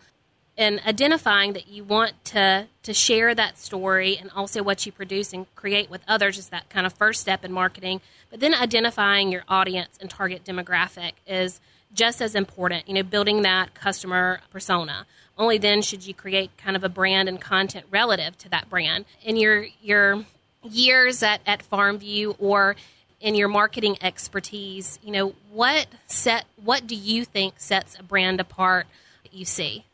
And 0.58 0.82
identifying 0.86 1.54
that 1.54 1.70
you 1.70 1.86
want 1.86 2.26
to 2.26 2.68
to 2.84 2.94
share 2.94 3.34
that 3.34 3.58
story 3.58 4.18
and 4.18 4.30
also 4.36 4.62
what 4.62 4.86
you 4.86 4.92
produce 4.92 5.32
and 5.32 5.46
create 5.56 5.90
with 5.90 6.02
others 6.06 6.38
is 6.38 6.50
that 6.50 6.70
kind 6.70 6.86
of 6.86 6.92
first 6.92 7.22
step 7.22 7.46
in 7.46 7.54
marketing. 7.54 8.02
But 8.30 8.42
then 8.42 8.54
identifying 8.54 9.32
your 9.32 9.46
audience 9.48 9.98
and 10.02 10.10
target 10.10 10.44
demographic 10.44 11.14
is 11.26 11.62
just 11.94 12.22
as 12.22 12.36
important, 12.36 12.88
you 12.88 12.94
know, 12.94 13.04
building 13.04 13.42
that 13.44 13.74
customer 13.74 14.42
persona. 14.52 15.06
Only 15.38 15.58
then 15.58 15.82
should 15.82 16.06
you 16.06 16.14
create 16.14 16.52
kind 16.58 16.76
of 16.76 16.84
a 16.84 16.90
brand 16.90 17.30
and 17.30 17.40
content 17.40 17.86
relative 17.90 18.38
to 18.40 18.50
that 18.50 18.70
brand. 18.70 19.06
In 19.24 19.38
your 19.38 19.68
your 19.82 20.26
years 20.64 21.24
at, 21.24 21.42
at 21.46 21.68
FarmView 21.70 22.36
or 22.40 22.76
in 23.22 23.36
your 23.36 23.48
marketing 23.48 23.98
expertise, 24.02 25.00
you 25.04 25.12
know, 25.12 25.34
what 25.52 25.88
set 26.08 26.46
what 26.64 26.88
do 26.88 26.96
you 26.96 27.26
think 27.26 27.56
sets 27.58 27.98
a 27.98 28.04
brand 28.04 28.40
apart 28.40 28.88
you 29.32 29.46
see? 29.46 29.86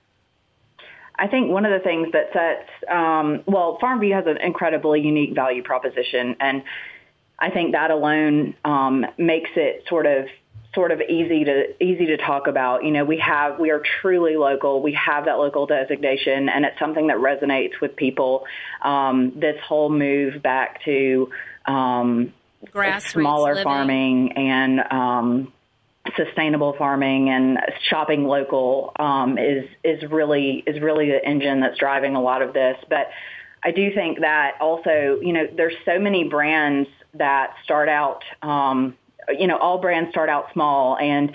I 1.18 1.28
think 1.28 1.50
one 1.50 1.66
of 1.66 1.72
the 1.72 1.80
things 1.80 2.10
that 2.12 2.34
sets, 2.34 2.70
um, 2.92 3.44
well, 3.46 3.78
FarmView 3.82 4.14
has 4.14 4.26
an 4.28 4.38
incredibly 4.38 5.02
unique 5.02 5.34
value 5.34 5.64
proposition, 5.64 6.36
and 6.42 6.64
I 7.40 7.52
think 7.52 7.72
that 7.72 7.90
alone 7.92 8.56
um, 8.66 9.06
makes 9.18 9.50
it 9.56 9.86
sort 9.88 10.06
of 10.06 10.26
sort 10.76 10.92
of 10.92 11.02
easy 11.02 11.46
to 11.46 11.84
easy 11.84 12.06
to 12.08 12.18
talk 12.18 12.48
about. 12.48 12.84
You 12.84 12.92
know, 12.92 13.06
we 13.06 13.18
have 13.18 13.60
we 13.60 13.72
are 13.72 13.82
truly 14.02 14.36
local. 14.36 14.82
We 14.82 14.94
have 14.94 15.26
that 15.26 15.40
local 15.40 15.66
designation, 15.66 16.50
and 16.50 16.66
it's 16.66 16.78
something 16.78 17.08
that 17.08 17.18
resonates 17.18 17.80
with 17.82 17.96
people. 17.96 18.46
Um, 18.84 19.32
this 19.36 19.56
whole 19.66 19.90
move 19.90 20.44
back 20.44 20.84
to 20.84 21.32
um, 21.66 22.34
smaller 23.04 23.56
living. 23.56 23.64
farming 23.64 24.32
and 24.34 24.80
um, 24.92 25.54
sustainable 26.16 26.76
farming 26.78 27.30
and 27.30 27.58
shopping 27.90 28.26
local 28.26 28.92
um, 29.00 29.38
is 29.38 29.66
is 29.84 30.04
really 30.12 30.64
is 30.68 30.82
really 30.82 31.10
the 31.10 31.26
engine 31.26 31.62
that's 31.62 31.80
driving 31.80 32.16
a 32.16 32.22
lot 32.22 32.42
of 32.42 32.54
this. 32.54 32.78
But 32.90 33.10
I 33.64 33.72
do 33.72 33.92
think 33.94 34.20
that 34.20 34.58
also, 34.62 35.20
you 35.22 35.34
know, 35.34 35.48
there's 35.56 35.74
so 35.86 35.98
many 35.98 36.26
brands 36.26 36.88
that 37.16 37.56
start 37.64 37.90
out. 37.90 38.24
Um, 38.44 38.96
you 39.38 39.48
know, 39.48 39.58
all 39.58 39.80
brands 39.80 40.12
start 40.12 40.30
out 40.30 40.52
small 40.54 40.98
and 40.98 41.32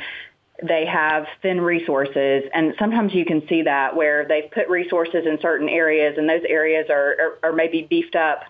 they 0.62 0.84
have 0.84 1.26
thin 1.40 1.60
resources 1.60 2.44
and 2.52 2.74
sometimes 2.78 3.14
you 3.14 3.24
can 3.24 3.46
see 3.48 3.62
that 3.62 3.96
where 3.96 4.26
they've 4.26 4.50
put 4.50 4.68
resources 4.68 5.24
in 5.26 5.38
certain 5.40 5.70
areas 5.70 6.18
and 6.18 6.28
those 6.28 6.42
areas 6.46 6.86
are, 6.90 7.16
are, 7.42 7.50
are 7.50 7.52
maybe 7.52 7.86
beefed 7.88 8.14
up 8.14 8.42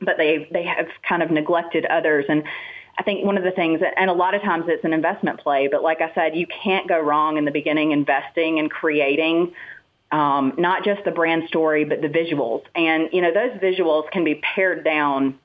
but 0.00 0.16
they 0.16 0.48
they 0.52 0.62
have 0.62 0.86
kind 1.06 1.22
of 1.22 1.30
neglected 1.30 1.84
others 1.84 2.24
and 2.30 2.44
I 2.96 3.02
think 3.02 3.24
one 3.24 3.36
of 3.36 3.42
the 3.42 3.50
things, 3.50 3.80
and 3.96 4.08
a 4.08 4.12
lot 4.12 4.34
of 4.34 4.42
times 4.42 4.66
it's 4.68 4.84
an 4.84 4.92
investment 4.92 5.40
play, 5.40 5.66
but 5.66 5.82
like 5.82 6.00
I 6.00 6.14
said, 6.14 6.36
you 6.36 6.46
can't 6.46 6.88
go 6.88 7.00
wrong 7.00 7.38
in 7.38 7.44
the 7.44 7.50
beginning 7.50 7.90
investing 7.90 8.60
and 8.60 8.70
creating 8.70 9.52
um, 10.12 10.54
not 10.58 10.84
just 10.84 11.04
the 11.04 11.10
brand 11.10 11.48
story, 11.48 11.84
but 11.84 12.00
the 12.02 12.08
visuals. 12.08 12.62
And, 12.76 13.08
you 13.12 13.20
know, 13.20 13.32
those 13.32 13.58
visuals 13.60 14.08
can 14.12 14.22
be 14.22 14.36
pared 14.36 14.84
down 14.84 15.40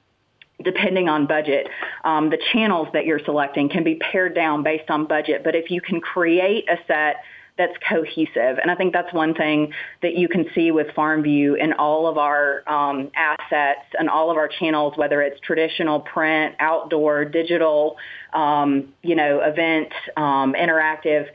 depending 0.64 1.08
on 1.10 1.26
budget. 1.26 1.68
Um, 2.04 2.30
the 2.30 2.40
channels 2.52 2.88
that 2.94 3.06
you're 3.06 3.22
selecting 3.24 3.70
can 3.70 3.84
be 3.84 3.96
pared 3.96 4.36
down 4.36 4.64
based 4.64 4.90
on 4.90 5.06
budget, 5.06 5.44
but 5.44 5.56
if 5.56 5.72
you 5.72 5.82
can 5.82 6.02
create 6.02 6.70
a 6.70 6.78
set 6.88 7.18
that's 7.60 7.78
cohesive. 7.88 8.58
And 8.62 8.72
I 8.72 8.76
think 8.76 8.94
that's 8.94 9.14
one 9.14 9.36
thing 9.36 9.74
that 10.02 10.16
you 10.16 10.30
can 10.30 10.46
see 10.56 10.72
with 10.72 10.88
FarmView 10.96 11.60
in 11.60 11.74
all 11.74 12.08
of 12.08 12.18
our 12.18 12.64
um, 12.68 13.12
assets 13.16 13.86
and 14.00 14.10
all 14.10 14.32
of 14.32 14.38
our 14.38 14.48
channels, 14.48 14.94
whether 14.96 15.22
it's 15.22 15.40
traditional, 15.42 16.00
print, 16.00 16.56
outdoor, 16.60 17.26
digital, 17.26 17.98
um, 18.34 18.94
you 19.04 19.14
know, 19.14 19.42
event, 19.42 19.92
um, 20.16 20.54
interactive. 20.54 21.28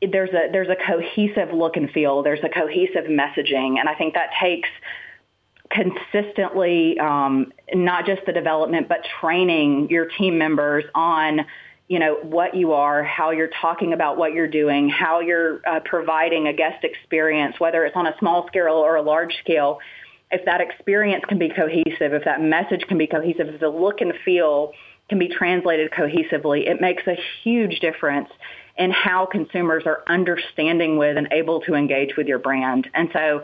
There's 0.00 0.30
a 0.30 0.50
there's 0.50 0.70
a 0.70 0.76
cohesive 0.76 1.52
look 1.52 1.76
and 1.76 1.90
feel. 1.90 2.22
There's 2.22 2.42
a 2.42 2.48
cohesive 2.48 3.04
messaging, 3.04 3.78
and 3.78 3.86
I 3.86 3.94
think 3.94 4.14
that 4.14 4.30
takes 4.40 4.70
consistently 5.70 6.98
um, 6.98 7.52
not 7.74 8.06
just 8.06 8.22
the 8.26 8.32
development 8.32 8.88
but 8.88 8.98
training 9.20 9.88
your 9.90 10.06
team 10.18 10.38
members 10.38 10.84
on 10.94 11.40
you 11.88 11.98
know 11.98 12.16
what 12.22 12.54
you 12.54 12.72
are 12.72 13.02
how 13.02 13.30
you're 13.30 13.50
talking 13.60 13.92
about 13.92 14.16
what 14.16 14.32
you're 14.32 14.48
doing 14.48 14.88
how 14.88 15.20
you're 15.20 15.60
uh, 15.66 15.80
providing 15.84 16.46
a 16.46 16.52
guest 16.52 16.84
experience 16.84 17.58
whether 17.58 17.84
it's 17.84 17.96
on 17.96 18.06
a 18.06 18.14
small 18.18 18.46
scale 18.48 18.74
or 18.74 18.96
a 18.96 19.02
large 19.02 19.34
scale. 19.40 19.78
If 20.28 20.44
that 20.46 20.60
experience 20.60 21.24
can 21.28 21.38
be 21.38 21.48
cohesive 21.48 22.12
if 22.12 22.24
that 22.24 22.40
message 22.40 22.82
can 22.88 22.98
be 22.98 23.06
cohesive 23.06 23.48
if 23.48 23.60
the 23.60 23.68
look 23.68 24.00
and 24.00 24.12
feel 24.24 24.72
can 25.08 25.18
be 25.20 25.28
translated 25.28 25.92
cohesively 25.92 26.68
it 26.68 26.80
makes 26.80 27.06
a 27.06 27.16
huge 27.42 27.78
difference 27.78 28.28
in 28.78 28.90
how 28.90 29.26
consumers 29.26 29.84
are 29.86 30.02
understanding 30.06 30.98
with 30.98 31.16
and 31.16 31.28
able 31.32 31.60
to 31.62 31.74
engage 31.74 32.16
with 32.16 32.26
your 32.26 32.38
brand. 32.38 32.88
And 32.94 33.08
so 33.12 33.42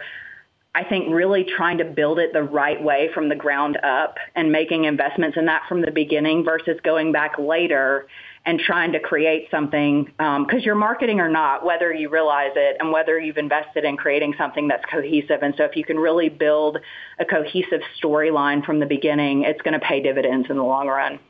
I 0.74 0.85
think 0.85 1.12
really 1.12 1.44
trying 1.44 1.78
to 1.78 1.85
build 1.85 2.18
it 2.18 2.32
the 2.32 2.42
right 2.42 2.82
way 2.82 3.11
from 3.12 3.28
the 3.28 3.35
ground 3.35 3.76
up 3.82 4.16
and 4.35 4.50
making 4.50 4.85
investments 4.85 5.37
in 5.37 5.44
that 5.46 5.62
from 5.68 5.82
the 5.82 5.90
beginning 5.90 6.44
versus 6.44 6.80
going 6.82 7.12
back 7.12 7.38
later 7.38 8.06
and 8.46 8.58
trying 8.58 8.92
to 8.92 9.00
create 9.00 9.48
something 9.50 10.04
because 10.04 10.46
um, 10.50 10.61
you're 10.61 10.74
marketing 10.74 11.20
or 11.20 11.28
not, 11.28 11.64
whether 11.64 11.92
you 11.92 12.08
realize 12.08 12.52
it 12.56 12.78
and 12.80 12.90
whether 12.90 13.20
you've 13.20 13.37
invested 13.37 13.85
in 13.85 13.98
creating 13.98 14.35
something 14.38 14.66
that's 14.66 14.85
cohesive. 14.87 15.42
And 15.42 15.54
so 15.58 15.64
if 15.64 15.76
you 15.76 15.85
can 15.85 15.98
really 15.98 16.30
build 16.30 16.78
a 17.20 17.24
cohesive 17.26 17.82
storyline 18.02 18.64
from 18.64 18.80
the 18.80 18.87
beginning, 18.87 19.42
it's 19.42 19.61
going 19.61 19.78
to 19.78 19.87
pay 19.87 20.02
dividends 20.02 20.48
in 20.48 20.56
the 20.56 20.64
long 20.64 20.88
run. 20.88 21.20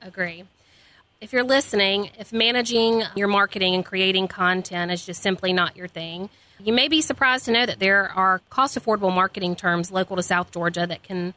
Agree. 0.00 0.44
If 1.20 1.32
you're 1.32 1.44
listening, 1.44 2.10
if 2.18 2.32
managing 2.32 3.04
your 3.14 3.28
marketing 3.28 3.74
and 3.74 3.84
creating 3.84 4.26
content 4.26 4.90
is 4.90 5.06
just 5.06 5.22
simply 5.22 5.52
not 5.52 5.76
your 5.76 5.86
thing, 5.86 6.30
you 6.58 6.72
may 6.72 6.88
be 6.88 7.00
surprised 7.00 7.46
to 7.46 7.52
know 7.52 7.66
that 7.66 7.78
there 7.78 8.10
are 8.10 8.40
cost 8.50 8.78
affordable 8.78 9.14
marketing 9.14 9.56
terms 9.56 9.90
local 9.90 10.16
to 10.16 10.22
South 10.22 10.50
Georgia 10.52 10.86
that 10.86 11.02
can 11.02 11.34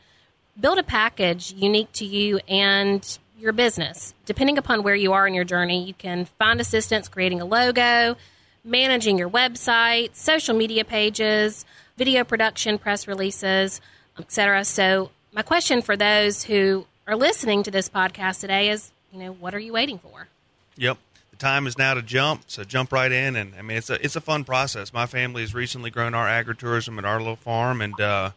build 0.59 0.77
a 0.77 0.83
package 0.83 1.53
unique 1.53 1.91
to 1.93 2.05
you 2.05 2.39
and 2.47 3.17
your 3.37 3.53
business. 3.53 4.13
Depending 4.25 4.57
upon 4.57 4.83
where 4.83 4.95
you 4.95 5.13
are 5.13 5.27
in 5.27 5.33
your 5.33 5.43
journey, 5.43 5.83
you 5.83 5.93
can 5.93 6.25
find 6.25 6.61
assistance 6.61 7.07
creating 7.07 7.41
a 7.41 7.45
logo, 7.45 8.15
managing 8.63 9.17
your 9.17 9.29
website, 9.29 10.15
social 10.15 10.55
media 10.55 10.85
pages, 10.85 11.65
video 11.97 12.23
production, 12.23 12.77
press 12.77 13.07
releases, 13.07 13.81
etc. 14.17 14.63
So, 14.63 15.11
my 15.33 15.41
question 15.41 15.81
for 15.81 15.97
those 15.97 16.43
who 16.43 16.87
are 17.07 17.15
listening 17.15 17.63
to 17.63 17.71
this 17.71 17.89
podcast 17.89 18.39
today 18.39 18.69
is, 18.69 18.91
you 19.11 19.19
know, 19.19 19.33
what 19.33 19.53
are 19.53 19.59
you 19.59 19.73
waiting 19.73 19.99
for? 19.99 20.29
Yep 20.77 20.97
the 21.37 21.45
time 21.45 21.67
is 21.67 21.77
now 21.77 21.93
to 21.93 22.01
jump. 22.01 22.43
So 22.47 22.63
jump 22.63 22.91
right 22.91 23.11
in, 23.11 23.35
and 23.35 23.53
I 23.55 23.61
mean 23.61 23.77
it's 23.77 23.89
a 23.89 24.03
it's 24.03 24.15
a 24.15 24.21
fun 24.21 24.43
process. 24.43 24.93
My 24.93 25.05
family 25.05 25.41
has 25.41 25.53
recently 25.53 25.89
grown 25.89 26.13
our 26.13 26.27
agritourism 26.27 26.97
at 26.97 27.05
our 27.05 27.19
little 27.19 27.35
farm, 27.35 27.81
and 27.81 27.99
uh, 27.99 28.31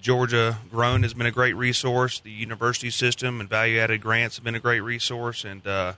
Georgia 0.00 0.58
Grown 0.70 1.02
has 1.02 1.14
been 1.14 1.26
a 1.26 1.30
great 1.30 1.54
resource. 1.54 2.20
The 2.20 2.30
university 2.30 2.90
system 2.90 3.40
and 3.40 3.48
value 3.48 3.78
added 3.78 4.00
grants 4.00 4.36
have 4.36 4.44
been 4.44 4.54
a 4.54 4.60
great 4.60 4.80
resource, 4.80 5.44
and 5.44 5.66
uh, 5.66 5.94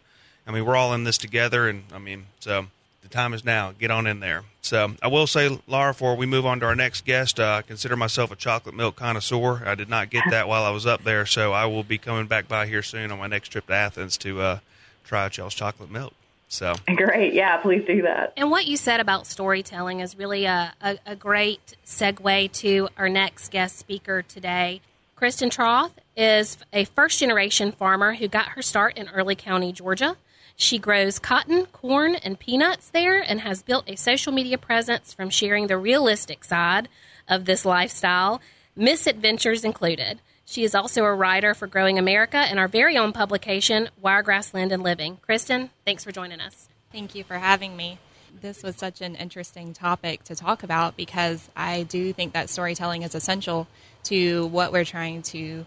I 0.47 0.51
mean 0.51 0.65
we're 0.65 0.77
all 0.77 0.93
in 0.95 1.05
this 1.05 1.19
together. 1.19 1.69
And 1.69 1.85
I 1.93 1.99
mean 1.99 2.27
so 2.41 2.67
the 3.03 3.09
time 3.09 3.35
is 3.35 3.45
now. 3.45 3.73
Get 3.79 3.91
on 3.91 4.07
in 4.07 4.21
there. 4.21 4.43
So 4.63 4.95
I 5.03 5.09
will 5.09 5.27
say, 5.27 5.59
Laura, 5.67 5.93
before 5.93 6.17
we 6.17 6.27
move 6.27 6.47
on 6.47 6.61
to 6.61 6.67
our 6.67 6.77
next 6.77 7.05
guest, 7.05 7.41
uh, 7.41 7.59
I 7.59 7.63
consider 7.63 7.97
myself 7.97 8.31
a 8.31 8.37
chocolate 8.37 8.77
milk 8.77 8.97
connoisseur. 8.97 9.63
I 9.67 9.75
did 9.75 9.89
not 9.89 10.11
get 10.11 10.23
that 10.31 10.47
while 10.49 10.65
I 10.65 10.71
was 10.71 10.87
up 10.87 11.03
there, 11.03 11.27
so 11.27 11.53
I 11.53 11.67
will 11.67 11.83
be 11.83 11.99
coming 11.99 12.27
back 12.27 12.49
by 12.49 12.67
here 12.67 12.83
soon 12.83 13.11
on 13.11 13.19
my 13.19 13.27
next 13.27 13.49
trip 13.49 13.67
to 13.67 13.73
Athens 13.73 14.17
to 14.19 14.41
uh, 14.41 14.59
try 15.05 15.29
y'all's 15.37 15.55
chocolate 15.55 15.91
milk. 15.91 16.15
So 16.53 16.75
great, 16.97 17.33
yeah, 17.33 17.57
please 17.57 17.83
do 17.87 18.03
that. 18.03 18.35
And 18.37 18.51
what 18.51 18.67
you 18.67 18.77
said 18.77 19.01
about 19.01 19.27
storytelling 19.27 20.01
is 20.01 20.19
really 20.19 20.45
a, 20.45 20.75
a, 20.83 20.99
a 21.07 21.17
great 21.17 21.77
segue 21.87 22.53
to 22.53 22.91
our 22.99 23.09
next 23.09 23.51
guest 23.51 23.79
speaker 23.79 24.21
today. 24.21 24.83
Kristen 25.17 25.49
Traugh 25.49 25.91
is 26.15 26.59
a 26.71 26.85
first 26.85 27.19
generation 27.21 27.73
farmer 27.73 28.12
who 28.12 28.29
got 28.29 28.49
her 28.49 28.61
start 28.61 28.99
in 28.99 29.09
Early 29.09 29.35
County, 29.35 29.73
Georgia. 29.73 30.19
She 30.55 30.79
grows 30.79 31.19
cotton, 31.19 31.65
corn, 31.73 32.17
and 32.17 32.38
peanuts 32.38 32.91
there 32.91 33.23
and 33.23 33.41
has 33.41 33.62
built 33.62 33.88
a 33.88 33.97
social 33.97 34.31
media 34.31 34.59
presence 34.59 35.15
from 35.15 35.31
sharing 35.31 35.69
the 35.69 35.79
realistic 35.79 36.45
side 36.45 36.91
of 37.29 37.47
this 37.47 37.65
lifestyle, 37.65 38.43
misadventures 38.77 39.65
included. 39.65 40.21
She 40.45 40.65
is 40.65 40.75
also 40.75 41.05
a 41.05 41.15
writer 41.15 41.55
for 41.55 41.67
Growing 41.67 41.99
America 41.99 42.37
and 42.37 42.59
our 42.59 42.69
very 42.69 42.99
own 42.99 43.13
publication, 43.13 43.89
Wiregrass 44.01 44.53
Land 44.53 44.73
and 44.73 44.83
Living. 44.83 45.19
Kristen, 45.23 45.71
thanks 45.85 46.05
for 46.05 46.13
joining 46.13 46.41
us. 46.41 46.69
Thank 46.91 47.15
you 47.15 47.25
for 47.25 47.39
having 47.39 47.77
me. 47.77 47.99
This 48.41 48.63
was 48.63 48.77
such 48.77 49.01
an 49.01 49.15
interesting 49.15 49.73
topic 49.73 50.25
to 50.25 50.35
talk 50.35 50.63
about 50.63 50.97
because 50.97 51.49
I 51.57 51.85
do 51.85 52.13
think 52.13 52.33
that 52.33 52.51
storytelling 52.51 53.03
is 53.03 53.15
essential 53.15 53.69
to 54.05 54.47
what 54.47 54.73
we're 54.73 54.85
trying 54.85 55.23
to 55.23 55.65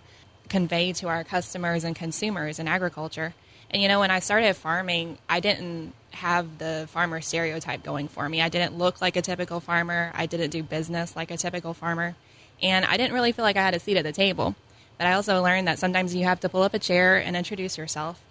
convey 0.50 0.94
to 0.94 1.08
our 1.08 1.24
customers 1.24 1.84
and 1.84 1.96
consumers 1.96 2.60
in 2.60 2.68
agriculture. 2.68 3.34
And 3.72 3.82
you 3.82 3.88
know, 3.88 4.00
when 4.00 4.12
I 4.12 4.20
started 4.20 4.56
farming, 4.56 5.18
I 5.28 5.40
didn't 5.40 5.94
have 6.12 6.58
the 6.58 6.88
farmer 6.92 7.22
stereotype 7.22 7.84
going 7.84 8.08
for 8.08 8.28
me. 8.28 8.42
I 8.42 8.50
didn't 8.50 8.78
look 8.78 9.02
like 9.02 9.16
a 9.16 9.22
typical 9.22 9.60
farmer. 9.60 10.12
I 10.14 10.26
didn't 10.26 10.52
do 10.52 10.64
business 10.64 11.16
like 11.16 11.32
a 11.32 11.38
typical 11.38 11.74
farmer. 11.74 12.16
And 12.62 12.86
I 12.86 12.98
didn't 12.98 13.14
really 13.14 13.32
feel 13.32 13.44
like 13.44 13.58
I 13.58 13.62
had 13.62 13.74
a 13.74 13.80
seat 13.80 13.98
at 13.98 14.04
the 14.04 14.14
table. 14.14 14.56
But 14.98 15.08
I 15.08 15.14
also 15.14 15.44
learned 15.44 15.68
that 15.68 15.80
sometimes 15.80 16.16
you 16.16 16.24
have 16.26 16.40
to 16.42 16.50
pull 16.50 16.64
up 16.64 16.74
a 16.74 16.80
chair 16.80 17.18
and 17.18 17.36
introduce 17.36 17.78
yourself. 17.78 18.22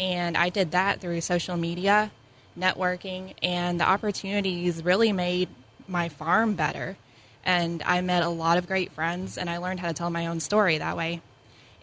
And 0.00 0.36
I 0.36 0.48
did 0.48 0.70
that 0.72 1.00
through 1.00 1.20
social 1.20 1.56
media, 1.56 2.10
networking, 2.58 3.34
and 3.42 3.78
the 3.78 3.84
opportunities 3.84 4.82
really 4.82 5.12
made 5.12 5.48
my 5.86 6.08
farm 6.08 6.54
better. 6.54 6.96
And 7.44 7.82
I 7.84 8.00
met 8.00 8.22
a 8.22 8.28
lot 8.28 8.56
of 8.56 8.66
great 8.66 8.92
friends, 8.92 9.36
and 9.36 9.50
I 9.50 9.58
learned 9.58 9.80
how 9.80 9.88
to 9.88 9.94
tell 9.94 10.10
my 10.10 10.26
own 10.26 10.40
story 10.40 10.78
that 10.78 10.96
way. 10.96 11.20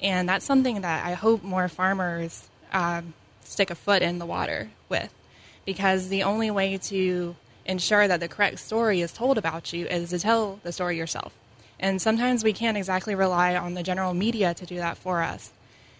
And 0.02 0.28
that's 0.28 0.44
something 0.44 0.82
that 0.82 1.06
I 1.06 1.14
hope 1.14 1.44
more 1.44 1.68
farmers 1.68 2.50
um, 2.74 3.14
stick 3.44 3.70
a 3.70 3.76
foot 3.76 4.02
in 4.02 4.18
the 4.18 4.26
water 4.26 4.72
with, 4.90 5.14
because 5.66 6.10
the 6.10 6.24
only 6.24 6.50
way 6.50 6.78
to 6.78 7.36
ensure 7.66 8.08
that 8.08 8.20
the 8.20 8.28
correct 8.28 8.58
story 8.58 9.02
is 9.02 9.14
told 9.14 9.38
about 9.38 9.72
you 9.72 9.86
is 9.86 10.10
to 10.10 10.18
tell 10.18 10.60
the 10.64 10.72
story 10.72 10.98
yourself. 10.98 11.32
And 11.82 12.02
sometimes 12.02 12.44
we 12.44 12.54
can't 12.54 12.78
exactly 12.78 13.16
rely 13.16 13.56
on 13.56 13.74
the 13.74 13.84
general 13.84 14.14
media 14.14 14.54
to 14.54 14.66
do 14.66 14.78
that 14.78 14.98
for 14.98 15.22
us. 15.22 15.52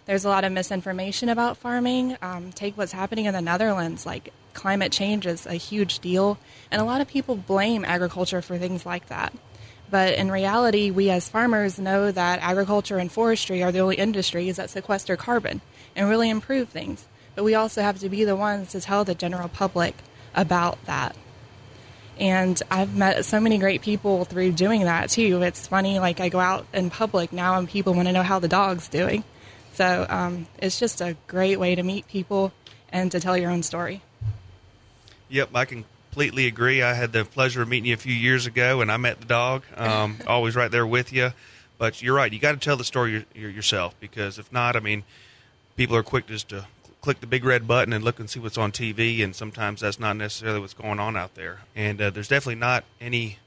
There's 0.06 0.26
a 0.26 0.30
lot 0.30 0.44
of 0.44 0.52
misinformation 0.52 1.28
about 1.30 1.58
farming. 1.58 2.18
Um, 2.22 2.52
take 2.52 2.78
what's 2.78 2.92
happening 2.92 3.26
in 3.26 3.34
the 3.34 3.42
Netherlands, 3.42 4.06
like 4.06 4.32
climate 4.54 4.92
change 4.92 5.26
is 5.26 5.46
a 5.46 5.54
huge 5.54 6.00
deal, 6.00 6.38
and 6.70 6.82
a 6.82 6.86
lot 6.86 7.02
of 7.02 7.08
people 7.08 7.36
blame 7.36 7.84
agriculture 7.84 8.42
for 8.42 8.58
things 8.58 8.86
like 8.86 9.08
that. 9.08 9.34
But 9.90 10.14
in 10.16 10.32
reality, 10.32 10.90
we 10.90 11.10
as 11.10 11.28
farmers 11.28 11.78
know 11.78 12.12
that 12.12 12.40
agriculture 12.42 12.98
and 12.98 13.12
forestry 13.12 13.62
are 13.62 13.72
the 13.72 13.80
only 13.80 13.98
industries 13.98 14.56
that 14.56 14.70
sequester 14.70 15.18
carbon 15.18 15.62
and 15.96 16.10
really 16.10 16.30
improve 16.30 16.70
things. 16.70 17.06
But 17.36 17.44
we 17.44 17.56
also 17.56 17.82
have 17.82 18.00
to 18.00 18.10
be 18.10 18.24
the 18.24 18.36
ones 18.36 18.72
to 18.72 18.82
tell 18.82 19.04
the 19.04 19.16
general 19.16 19.50
public 19.50 19.96
about 20.34 20.84
that. 20.86 21.16
And 22.20 22.62
I've 22.70 22.96
met 22.96 23.26
so 23.26 23.40
many 23.40 23.58
great 23.58 23.82
people 23.82 24.26
through 24.26 24.52
doing 24.52 24.84
that 24.84 25.10
too. 25.10 25.42
It's 25.42 25.68
funny, 25.68 26.00
like 26.00 26.20
I 26.20 26.30
go 26.30 26.40
out 26.40 26.66
in 26.74 26.90
public 26.90 27.34
now 27.34 27.58
and 27.58 27.68
people 27.68 27.94
want 27.94 28.08
to 28.08 28.12
know 28.12 28.24
how 28.24 28.40
the 28.40 28.48
dog's 28.48 28.88
doing. 28.88 29.24
So 29.74 30.06
um, 30.10 30.48
it's 30.60 30.80
just 30.80 31.02
a 31.02 31.16
great 31.28 31.60
way 31.60 31.76
to 31.76 31.84
meet 31.84 32.08
people 32.08 32.52
and 32.92 33.12
to 33.12 33.20
tell 33.20 33.38
your 33.38 33.50
own 33.50 33.64
story. 33.64 34.02
Yep, 35.30 35.50
I 35.56 35.66
can 35.66 35.86
completely 36.10 36.46
agree. 36.46 36.82
I 36.82 36.94
had 36.94 37.14
the 37.14 37.24
pleasure 37.24 37.62
of 37.62 37.70
meeting 37.70 37.86
you 37.86 37.94
a 37.94 37.98
few 37.98 38.14
years 38.14 38.46
ago, 38.46 38.82
and 38.82 38.92
I 38.92 38.98
met 38.98 39.20
the 39.22 39.26
dog. 39.26 39.64
Um, 39.78 40.18
always 40.28 40.56
right 40.58 40.70
there 40.70 40.86
with 40.86 41.14
you. 41.14 41.32
But 41.78 42.02
you're 42.02 42.16
right. 42.16 42.32
You 42.32 42.38
got 42.38 42.52
to 42.52 42.58
tell 42.58 42.78
the 42.78 42.84
story 42.84 43.26
yourself 43.34 43.96
because 44.00 44.38
if 44.38 44.52
not, 44.52 44.76
I 44.76 44.82
mean, 44.82 45.04
people 45.78 45.96
are 45.96 46.04
quick 46.04 46.28
just 46.28 46.50
to 46.50 46.68
click 47.02 47.20
the 47.20 47.28
big 47.28 47.44
red 47.44 47.68
button 47.68 47.94
and 47.94 48.04
look 48.04 48.20
and 48.20 48.30
see 48.30 48.40
what's 48.40 48.58
on 48.58 48.72
TV, 48.72 49.24
and 49.24 49.36
sometimes 49.36 49.82
that's 49.82 50.00
not 50.00 50.16
necessarily 50.16 50.60
what's 50.60 50.74
going 50.74 51.00
on 51.00 51.18
out 51.18 51.36
there. 51.36 51.62
And 51.76 52.00
uh, 52.00 52.10
there's 52.12 52.28
definitely 52.28 52.56
not 52.56 52.84
any 53.00 53.40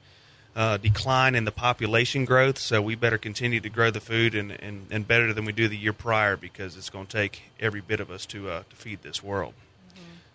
uh, 0.55 0.77
decline 0.77 1.35
in 1.35 1.45
the 1.45 1.51
population 1.51 2.25
growth, 2.25 2.57
so 2.57 2.81
we 2.81 2.95
better 2.95 3.17
continue 3.17 3.59
to 3.61 3.69
grow 3.69 3.91
the 3.91 3.99
food 3.99 4.35
and, 4.35 4.51
and, 4.51 4.87
and 4.91 5.07
better 5.07 5.33
than 5.33 5.45
we 5.45 5.51
do 5.51 5.67
the 5.67 5.77
year 5.77 5.93
prior 5.93 6.37
because 6.37 6.77
it's 6.77 6.89
going 6.89 7.05
to 7.07 7.11
take 7.11 7.43
every 7.59 7.81
bit 7.81 7.99
of 7.99 8.11
us 8.11 8.25
to 8.25 8.49
uh, 8.49 8.63
to 8.69 8.75
feed 8.75 9.01
this 9.01 9.23
world. 9.23 9.53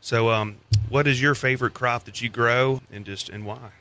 So, 0.03 0.31
um, 0.31 0.57
what 0.89 1.07
is 1.07 1.21
your 1.21 1.35
favorite 1.35 1.75
crop 1.75 2.05
that 2.05 2.23
you 2.23 2.31
grow, 2.31 2.81
and 2.91 3.05
just 3.05 3.29
and 3.29 3.45
why? 3.45 3.73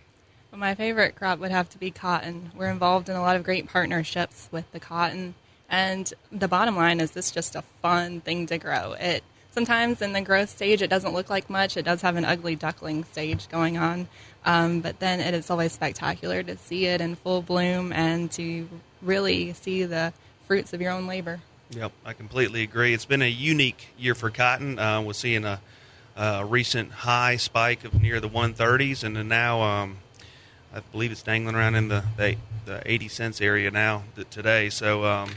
Well, 0.52 0.60
my 0.60 0.76
favorite 0.76 1.16
crop 1.16 1.40
would 1.40 1.52
have 1.52 1.70
to 1.70 1.78
be 1.78 1.92
cotton. 1.92 2.52
We're 2.56 2.70
involved 2.70 3.08
in 3.08 3.16
a 3.16 3.22
lot 3.22 3.38
of 3.38 3.44
great 3.44 3.68
partnerships 3.68 4.50
with 4.52 4.70
the 4.72 4.80
cotton, 4.80 5.36
and 5.70 6.12
the 6.32 6.48
bottom 6.48 6.76
line 6.76 7.00
is 7.00 7.12
this 7.12 7.32
just 7.32 7.56
a 7.56 7.62
fun 7.82 8.22
thing 8.22 8.48
to 8.48 8.58
grow. 8.58 8.94
It 8.94 9.24
sometimes 9.52 10.02
in 10.02 10.14
the 10.14 10.22
growth 10.22 10.50
stage 10.50 10.82
it 10.82 10.90
doesn't 10.90 11.14
look 11.14 11.30
like 11.30 11.50
much. 11.50 11.78
It 11.78 11.84
does 11.84 12.02
have 12.02 12.16
an 12.16 12.26
ugly 12.26 12.56
duckling 12.56 13.04
stage 13.06 13.50
going 13.50 13.78
on, 13.78 14.08
um, 14.46 14.82
but 14.82 15.00
then 15.00 15.20
it 15.20 15.34
is 15.34 15.50
always 15.50 15.72
spectacular 15.72 16.44
to 16.44 16.58
see 16.58 16.86
it 16.86 17.02
in 17.02 17.16
full 17.16 17.42
bloom 17.42 17.92
and 17.92 18.32
to 18.32 18.68
really 19.02 19.54
see 19.54 19.86
the 19.86 20.14
fruits 20.48 20.74
of 20.74 20.82
your 20.82 20.92
own 20.92 21.08
labor. 21.08 21.40
Yep, 21.72 21.92
I 22.04 22.14
completely 22.14 22.64
agree. 22.64 22.94
It's 22.96 23.06
been 23.06 23.22
a 23.22 23.30
unique 23.30 23.90
year 23.98 24.16
for 24.16 24.32
cotton. 24.32 24.80
Uh, 24.80 25.02
we're 25.02 25.14
seeing 25.14 25.46
a 25.46 25.62
uh, 26.18 26.44
recent 26.48 26.92
high 26.92 27.38
spike 27.38 27.86
of 27.86 28.02
near 28.02 28.20
the 28.20 28.28
130s, 28.28 29.04
and 29.04 29.30
now 29.30 29.62
um, 29.62 29.98
I 30.74 30.80
believe 30.92 31.12
it's 31.12 31.22
dangling 31.22 31.56
around 31.56 31.76
in 31.76 31.88
the, 31.88 32.04
the, 32.18 32.38
the 32.66 32.82
80 32.86 33.08
cents 33.08 33.42
area 33.42 33.70
now 33.70 34.04
today. 34.32 34.70
So 34.70 35.06
um, 35.06 35.32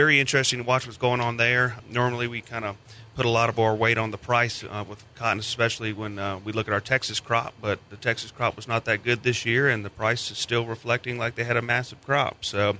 very 0.00 0.18
interesting 0.18 0.58
to 0.58 0.64
watch 0.64 0.86
what's 0.86 0.96
going 0.96 1.20
on 1.20 1.36
there. 1.36 1.76
Normally 1.90 2.26
we 2.26 2.40
kind 2.40 2.64
of 2.64 2.74
put 3.16 3.26
a 3.26 3.28
lot 3.28 3.50
of 3.50 3.58
our 3.58 3.74
weight 3.74 3.98
on 3.98 4.10
the 4.10 4.16
price 4.16 4.64
uh, 4.64 4.82
with 4.88 5.04
cotton, 5.14 5.38
especially 5.38 5.92
when 5.92 6.18
uh, 6.18 6.38
we 6.42 6.52
look 6.52 6.66
at 6.68 6.72
our 6.72 6.80
Texas 6.80 7.20
crop. 7.20 7.52
But 7.60 7.78
the 7.90 7.98
Texas 7.98 8.30
crop 8.30 8.56
was 8.56 8.66
not 8.66 8.86
that 8.86 9.04
good 9.04 9.24
this 9.24 9.44
year, 9.44 9.68
and 9.68 9.84
the 9.84 9.90
price 9.90 10.30
is 10.30 10.38
still 10.38 10.64
reflecting 10.64 11.18
like 11.18 11.34
they 11.34 11.44
had 11.44 11.58
a 11.58 11.60
massive 11.60 12.02
crop. 12.02 12.46
So 12.46 12.78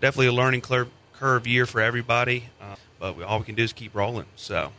definitely 0.00 0.26
a 0.26 0.32
learning 0.32 0.62
curve 0.62 1.46
year 1.46 1.64
for 1.64 1.80
everybody. 1.80 2.46
Uh, 2.60 2.74
but 2.98 3.16
we, 3.16 3.22
all 3.22 3.38
we 3.38 3.44
can 3.44 3.54
do 3.54 3.62
is 3.62 3.72
keep 3.72 3.94
rolling. 3.94 4.26
So. 4.34 4.72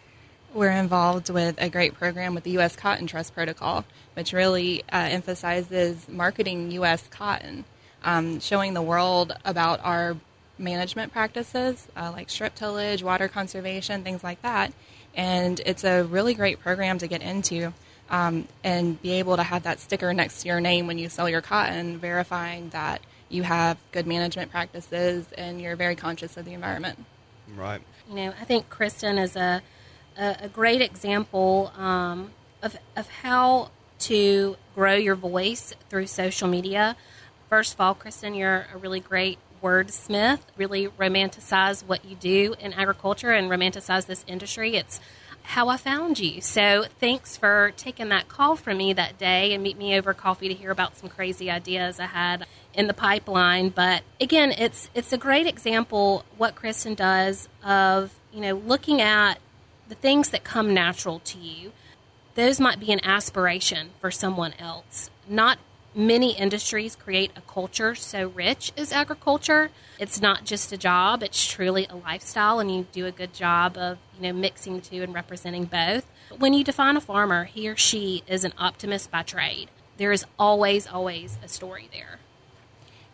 We're 0.54 0.72
involved 0.72 1.30
with 1.30 1.56
a 1.62 1.70
great 1.70 1.94
program 1.94 2.36
with 2.36 2.44
the 2.44 2.52
U.S. 2.52 2.76
Cotton 2.76 3.08
Trust 3.08 3.34
Protocol, 3.34 3.86
which 4.16 4.34
really 4.34 4.84
uh, 4.92 5.08
emphasizes 5.10 6.10
marketing 6.10 6.72
U.S. 6.72 7.08
cotton, 7.10 7.64
um, 8.04 8.42
showing 8.42 8.74
the 8.74 8.82
world 8.82 9.32
about 9.46 9.80
our 9.86 10.18
management 10.60 11.12
practices 11.12 11.88
uh, 11.96 12.12
like 12.12 12.30
strip 12.30 12.56
tillage, 12.56 13.04
water 13.04 13.28
conservation, 13.28 14.04
things 14.04 14.24
like 14.24 14.42
that. 14.42 14.74
And 15.16 15.60
it's 15.66 15.84
a 15.84 16.04
really 16.04 16.34
great 16.34 16.60
program 16.60 17.00
to 17.00 17.08
get 17.08 17.22
into 17.22 17.74
um, 18.10 18.48
and 18.64 19.02
be 19.02 19.14
able 19.14 19.38
to 19.38 19.44
have 19.44 19.64
that 19.64 19.80
sticker 19.80 20.14
next 20.14 20.42
to 20.42 20.48
your 20.48 20.60
name 20.60 20.88
when 20.88 20.98
you 20.98 21.10
sell 21.10 21.30
your 21.30 21.42
cotton, 21.42 21.98
verifying 21.98 22.70
that 22.70 23.02
you 23.30 23.44
have 23.44 23.78
good 23.92 24.08
management 24.08 24.52
practices 24.52 25.26
and 25.38 25.62
you're 25.62 25.76
very 25.76 25.96
conscious 25.96 26.38
of 26.38 26.46
the 26.46 26.54
environment. 26.54 27.06
Right. 27.56 27.82
You 28.10 28.16
know, 28.16 28.34
I 28.40 28.46
think 28.46 28.70
Kristen 28.70 29.18
is 29.18 29.36
a 29.36 29.62
a, 30.20 30.38
a 30.42 30.50
great 30.50 30.82
example 30.82 31.72
um, 31.78 32.32
of, 32.62 32.78
of 32.96 33.10
how 33.10 33.72
to 34.00 34.58
grow 34.76 34.96
your 34.96 35.16
voice 35.16 35.74
through 35.90 36.08
social 36.08 36.48
media. 36.48 36.96
First 37.50 37.74
of 37.74 37.82
all, 37.82 37.96
Kristen, 37.96 38.36
you're 38.36 38.68
a 38.74 38.78
really 38.78 39.00
great 39.00 39.40
wordsmith, 39.62 40.40
really 40.58 40.88
romanticize 40.88 41.84
what 41.84 42.06
you 42.06 42.16
do 42.16 42.56
in 42.60 42.74
agriculture 42.74 43.32
and 43.32 43.50
romanticize 43.50 44.06
this 44.06 44.24
industry. 44.28 44.76
It's 44.76 45.00
how 45.44 45.70
I 45.70 45.78
found 45.78 46.20
you. 46.20 46.42
So 46.42 46.86
thanks 47.00 47.36
for 47.36 47.72
taking 47.76 48.10
that 48.10 48.28
call 48.28 48.56
from 48.56 48.78
me 48.78 48.94
that 48.94 49.18
day 49.18 49.54
and 49.54 49.64
meet 49.64 49.78
me 49.78 49.98
over 49.98 50.14
coffee 50.14 50.48
to 50.48 50.54
hear 50.54 50.72
about 50.72 50.98
some 50.98 51.10
crazy 51.10 51.50
ideas 51.50 52.00
I 52.00 52.06
had 52.06 52.46
in 52.74 52.88
the 52.88 52.94
pipeline. 52.94 53.70
But 53.70 54.04
again, 54.22 54.52
it's 54.52 54.90
it's 54.94 55.12
a 55.12 55.18
great 55.18 55.48
example 55.48 56.24
what 56.38 56.56
Kristen 56.56 56.94
does 56.94 57.50
of, 57.64 58.14
you 58.32 58.42
know, 58.42 58.56
looking 58.56 59.02
at 59.02 59.40
the 59.88 59.96
things 59.96 60.30
that 60.30 60.44
come 60.44 60.74
natural 60.74 61.20
to 61.20 61.40
you, 61.40 61.72
those 62.36 62.60
might 62.60 62.80
be 62.80 62.92
an 62.92 63.04
aspiration 63.04 63.90
for 64.00 64.12
someone 64.12 64.54
else. 64.60 65.10
Not 65.28 65.58
many 65.96 66.38
industries 66.38 66.96
create 66.96 67.32
a 67.36 67.42
culture 67.42 67.96
so 67.96 68.28
rich 68.30 68.72
as 68.78 68.92
agriculture. 68.92 69.72
It's 69.98 70.22
not 70.22 70.46
just 70.46 70.72
a 70.72 70.78
job, 70.78 71.24
it's 71.24 71.46
truly 71.46 71.88
a 71.90 71.96
lifestyle, 71.96 72.60
and 72.60 72.74
you 72.74 72.88
do 72.92 73.06
a 73.06 73.12
good 73.12 73.34
job 73.34 73.78
of 73.78 73.98
you 74.16 74.24
know 74.24 74.34
mixing 74.34 74.76
the 74.76 74.82
two 74.82 75.04
and 75.04 75.14
representing 75.14 75.66
both. 75.66 76.06
When 76.38 76.54
you 76.54 76.64
define 76.64 76.96
a 76.96 77.02
farmer, 77.02 77.46
he 77.46 77.68
or 77.68 77.76
she 77.76 78.24
is 78.28 78.44
an 78.44 78.54
optimist 78.58 79.12
by 79.12 79.24
trade. 79.24 79.70
There 79.98 80.12
is 80.12 80.26
always, 80.38 80.88
always 80.88 81.38
a 81.44 81.48
story 81.48 81.90
there. 81.92 82.20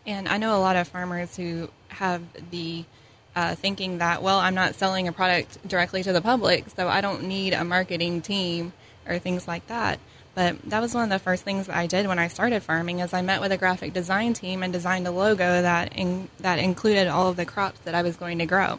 And 0.06 0.28
I 0.28 0.36
know 0.36 0.56
a 0.56 0.60
lot 0.60 0.76
of 0.76 0.86
farmers 0.86 1.34
who 1.34 1.68
have 1.88 2.22
the 2.50 2.84
uh, 3.34 3.54
thinking 3.54 3.98
that, 3.98 4.22
well, 4.22 4.38
I'm 4.38 4.54
not 4.54 4.76
selling 4.76 5.08
a 5.08 5.12
product 5.12 5.66
directly 5.66 6.02
to 6.04 6.12
the 6.12 6.22
public, 6.22 6.70
so 6.76 6.88
I 6.88 7.00
don't 7.00 7.24
need 7.24 7.52
a 7.52 7.64
marketing 7.64 8.22
team 8.22 8.72
or 9.06 9.18
things 9.18 9.48
like 9.48 9.66
that. 9.66 9.98
But 10.36 10.62
that 10.70 10.80
was 10.80 10.94
one 10.94 11.02
of 11.02 11.10
the 11.10 11.18
first 11.18 11.42
things 11.42 11.68
I 11.68 11.88
did 11.88 12.06
when 12.06 12.20
I 12.20 12.28
started 12.28 12.62
farming. 12.62 13.00
Is 13.00 13.12
I 13.12 13.22
met 13.22 13.40
with 13.40 13.50
a 13.50 13.56
graphic 13.56 13.92
design 13.92 14.34
team 14.34 14.62
and 14.62 14.72
designed 14.72 15.08
a 15.08 15.10
logo 15.10 15.62
that 15.62 15.92
in, 15.96 16.28
that 16.38 16.60
included 16.60 17.08
all 17.08 17.28
of 17.28 17.36
the 17.36 17.44
crops 17.44 17.80
that 17.80 17.96
I 17.96 18.02
was 18.02 18.16
going 18.16 18.38
to 18.38 18.46
grow. 18.46 18.78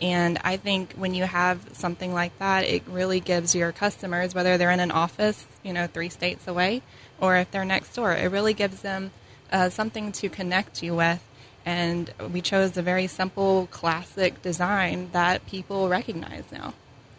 And 0.00 0.38
I 0.44 0.56
think 0.56 0.94
when 0.94 1.12
you 1.12 1.24
have 1.24 1.70
something 1.72 2.14
like 2.14 2.38
that, 2.38 2.64
it 2.64 2.84
really 2.86 3.18
gives 3.18 3.56
your 3.56 3.72
customers, 3.72 4.32
whether 4.32 4.56
they're 4.56 4.70
in 4.70 4.80
an 4.80 4.92
office, 4.92 5.44
you 5.64 5.72
know, 5.72 5.88
three 5.88 6.08
states 6.08 6.46
away, 6.46 6.82
or 7.20 7.36
if 7.36 7.50
they're 7.50 7.64
next 7.64 7.94
door, 7.94 8.12
it 8.12 8.30
really 8.30 8.54
gives 8.54 8.82
them 8.82 9.10
uh, 9.52 9.68
something 9.68 10.12
to 10.12 10.28
connect 10.28 10.82
you 10.82 10.94
with 10.94 11.20
and 11.64 12.12
we 12.32 12.40
chose 12.40 12.76
a 12.76 12.82
very 12.82 13.06
simple, 13.06 13.68
classic 13.70 14.42
design 14.42 15.10
that 15.12 15.46
people 15.46 15.88
recognize 15.88 16.44
now. 16.50 16.74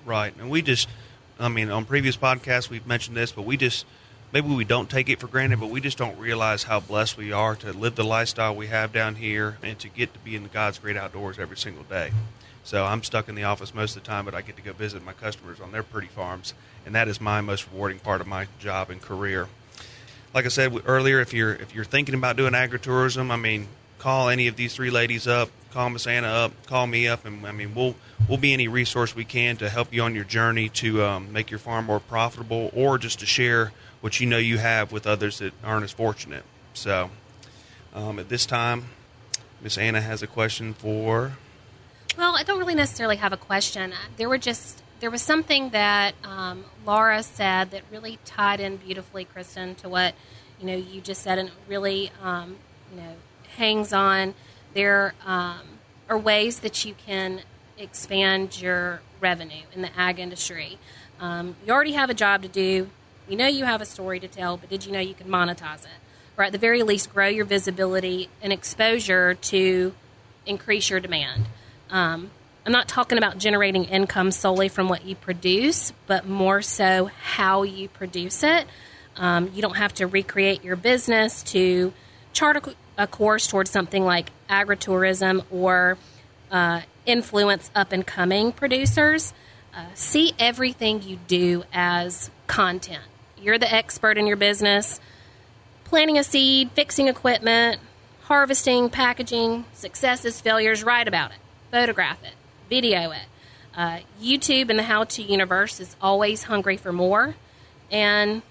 Right, 0.06 0.34
and 0.38 0.50
we 0.50 0.62
just, 0.62 0.90
I 1.42 1.48
mean, 1.48 1.70
on 1.70 1.86
previous 1.86 2.16
podcasts 2.16 2.70
we've 2.70 2.86
mentioned 2.86 3.18
this, 3.18 3.32
but 3.32 3.44
we 3.44 3.58
just 3.58 3.86
maybe 4.32 4.48
we 4.48 4.64
don't 4.64 4.90
take 4.90 5.10
it 5.10 5.20
for 5.20 5.28
granted, 5.28 5.60
but 5.60 5.70
we 5.70 5.82
just 5.82 5.98
don't 5.98 6.18
realize 6.18 6.64
how 6.64 6.80
blessed 6.80 7.18
we 7.18 7.32
are 7.32 7.56
to 7.58 7.74
live 7.74 7.96
the 7.96 8.04
lifestyle 8.04 8.56
we 8.56 8.68
have 8.68 8.94
down 8.94 9.16
here 9.16 9.58
and 9.64 9.78
to 9.80 9.90
get 9.90 10.14
to 10.14 10.20
be 10.20 10.36
in 10.36 10.48
God's 10.48 10.80
great 10.80 10.96
outdoors 10.96 11.40
every 11.40 11.58
single 11.58 11.84
day. 11.84 12.12
So 12.64 12.86
I'm 12.86 13.02
stuck 13.02 13.28
in 13.28 13.36
the 13.36 13.44
office 13.44 13.74
most 13.74 13.96
of 13.96 14.04
the 14.04 14.08
time, 14.08 14.24
but 14.26 14.36
I 14.36 14.42
get 14.42 14.56
to 14.56 14.62
go 14.62 14.72
visit 14.72 15.04
my 15.04 15.14
customers 15.14 15.60
on 15.60 15.72
their 15.72 15.82
pretty 15.82 16.08
farms, 16.08 16.54
and 16.86 16.94
that 16.94 17.08
is 17.08 17.20
my 17.20 17.42
most 17.42 17.68
rewarding 17.72 18.00
part 18.00 18.22
of 18.22 18.28
my 18.28 18.48
job 18.60 18.92
and 18.92 19.02
career. 19.02 19.48
Like 20.34 20.46
I 20.46 20.50
said 20.50 20.74
earlier, 20.86 21.20
if 21.20 21.34
you're 21.34 21.56
if 21.56 21.74
you're 21.74 21.86
thinking 21.86 22.16
about 22.16 22.38
doing 22.38 22.54
agritourism, 22.54 23.32
I 23.32 23.36
mean, 23.36 23.68
call 24.02 24.30
any 24.30 24.48
of 24.48 24.56
these 24.56 24.74
three 24.74 24.90
ladies 24.90 25.28
up, 25.28 25.52
call 25.70 25.92
Miss 25.92 26.08
Anna 26.08 26.28
up, 26.28 26.66
call 26.66 26.88
me 26.88 27.08
up, 27.08 27.24
and 27.24 27.46
I 27.46 27.52
mean 27.52 27.76
we'll 27.76 27.96
we'll 28.28 28.40
be 28.40 28.52
any 28.52 28.68
resource 28.68 29.16
we 29.16 29.26
can 29.26 29.58
to 29.58 29.70
help 29.70 29.94
you 29.94 30.02
on 30.02 30.16
your 30.16 30.24
journey 30.24 30.70
to 30.70 31.04
um, 31.04 31.32
make 31.32 31.52
your 31.52 31.60
farm 31.60 31.86
more 31.86 32.00
profitable, 32.00 32.72
or 32.74 32.98
just 32.98 33.20
to 33.20 33.28
share 33.28 33.72
what 34.02 34.20
you 34.20 34.26
know 34.26 34.40
you 34.40 34.58
have 34.58 34.92
with 34.92 35.06
others 35.06 35.38
that 35.38 35.54
aren't 35.64 35.84
as 35.84 35.92
fortunate. 35.92 36.44
So 36.74 37.12
um, 37.94 38.18
at 38.18 38.28
this 38.28 38.48
time, 38.48 38.86
Miss 39.62 39.78
Anna 39.78 40.02
has 40.02 40.24
a 40.24 40.28
question 40.28 40.74
for. 40.74 41.34
Well, 42.18 42.36
I 42.36 42.42
don't 42.42 42.58
really 42.58 42.76
necessarily 42.76 43.18
have 43.18 43.34
a 43.34 43.38
question. 43.38 43.94
There 44.18 44.28
were 44.28 44.40
just 44.40 44.82
there 45.00 45.12
was 45.12 45.22
something 45.22 45.70
that 45.70 46.16
um, 46.24 46.66
Laura 46.88 47.22
said 47.22 47.70
that 47.70 47.84
really 47.92 48.18
tied 48.26 48.60
in 48.62 48.78
beautifully, 48.78 49.26
Kristen, 49.26 49.76
to 49.76 49.90
what 49.90 50.16
you 50.60 50.66
know 50.66 50.76
you 50.76 51.02
just 51.02 51.22
said, 51.22 51.38
and 51.38 51.52
really 51.68 52.12
um, 52.24 52.56
you 52.92 53.00
know 53.00 53.16
hangs 53.58 53.94
on. 53.94 54.34
There 54.74 55.14
um, 55.26 55.62
are 56.10 56.18
ways 56.18 56.60
that 56.60 56.86
you 56.86 56.94
can 56.94 57.42
expand 57.78 58.62
your 58.62 59.02
revenue 59.20 59.64
in 59.74 59.82
the 59.82 59.90
ag 59.98 60.20
industry. 60.20 60.78
Um, 61.20 61.56
you 61.66 61.74
already 61.74 61.94
have 61.94 62.10
a 62.10 62.14
job 62.14 62.42
to 62.44 62.48
do. 62.48 62.90
You 63.28 63.38
know 63.38 63.48
you 63.48 63.66
have 63.66 63.82
a 63.82 63.86
story 63.86 64.20
to 64.20 64.28
tell, 64.28 64.58
but 64.58 64.70
did 64.70 64.86
you 64.86 64.92
know 64.92 65.00
you 65.00 65.14
can 65.14 65.28
monetize 65.28 65.84
it? 65.84 66.00
Or 66.38 66.44
at 66.44 66.52
the 66.52 66.58
very 66.58 66.84
least, 66.84 67.14
grow 67.14 67.28
your 67.28 67.46
visibility 67.46 68.30
and 68.42 68.52
exposure 68.52 69.36
to 69.36 69.94
increase 70.46 70.90
your 70.90 71.00
demand. 71.00 71.46
Um, 71.90 72.32
I'm 72.66 72.72
not 72.72 72.88
talking 72.88 73.18
about 73.18 73.38
generating 73.38 73.86
income 73.86 74.32
solely 74.32 74.70
from 74.70 74.88
what 74.88 75.06
you 75.06 75.16
produce, 75.16 75.94
but 76.08 76.28
more 76.28 76.62
so 76.62 77.06
how 77.06 77.64
you 77.64 77.90
produce 77.90 78.44
it. 78.44 78.68
Um, 79.18 79.52
you 79.54 79.62
don't 79.62 79.78
have 79.78 79.94
to 79.96 80.08
recreate 80.08 80.64
your 80.64 80.76
business 80.76 81.44
to 81.44 81.92
chart 82.34 82.58
a, 82.58 82.76
a 82.98 83.08
course 83.08 83.48
towards 83.48 83.72
something 83.72 84.04
like 84.04 84.32
agritourism 84.50 85.44
or 85.52 85.98
uh, 86.52 86.82
influence 87.06 87.72
up 87.74 87.92
and 87.92 88.06
coming 88.06 88.52
producers, 88.52 89.34
uh, 89.74 89.86
see 89.94 90.34
everything 90.38 91.02
you 91.02 91.18
do 91.28 91.64
as 91.74 92.30
content. 92.48 93.04
You're 93.38 93.58
the 93.58 93.74
expert 93.74 94.18
in 94.18 94.28
your 94.28 94.38
business. 94.38 95.00
Planting 95.86 96.18
a 96.18 96.24
seed, 96.24 96.72
fixing 96.72 97.08
equipment, 97.08 97.80
harvesting, 98.24 98.90
packaging, 98.90 99.66
successes, 99.74 100.40
failures, 100.40 100.84
write 100.84 101.08
about 101.08 101.32
it, 101.32 101.38
photograph 101.70 102.24
it, 102.24 102.34
video 102.70 103.12
it. 103.12 103.26
Uh, 103.76 104.00
YouTube 104.22 104.70
and 104.70 104.78
the 104.78 104.84
how 104.84 105.06
to 105.06 105.22
universe 105.22 105.80
is 105.80 105.96
always 106.02 106.44
hungry 106.44 106.78
for 106.78 106.92
more. 106.94 107.36
And 107.90 108.42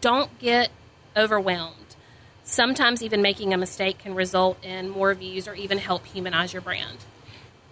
don't 0.00 0.36
get 0.38 0.70
overwhelmed. 1.16 1.81
Sometimes 2.44 3.02
even 3.02 3.22
making 3.22 3.54
a 3.54 3.56
mistake 3.56 3.98
can 3.98 4.14
result 4.14 4.62
in 4.64 4.90
more 4.90 5.14
views 5.14 5.46
or 5.46 5.54
even 5.54 5.78
help 5.78 6.06
humanize 6.06 6.52
your 6.52 6.62
brand. 6.62 6.98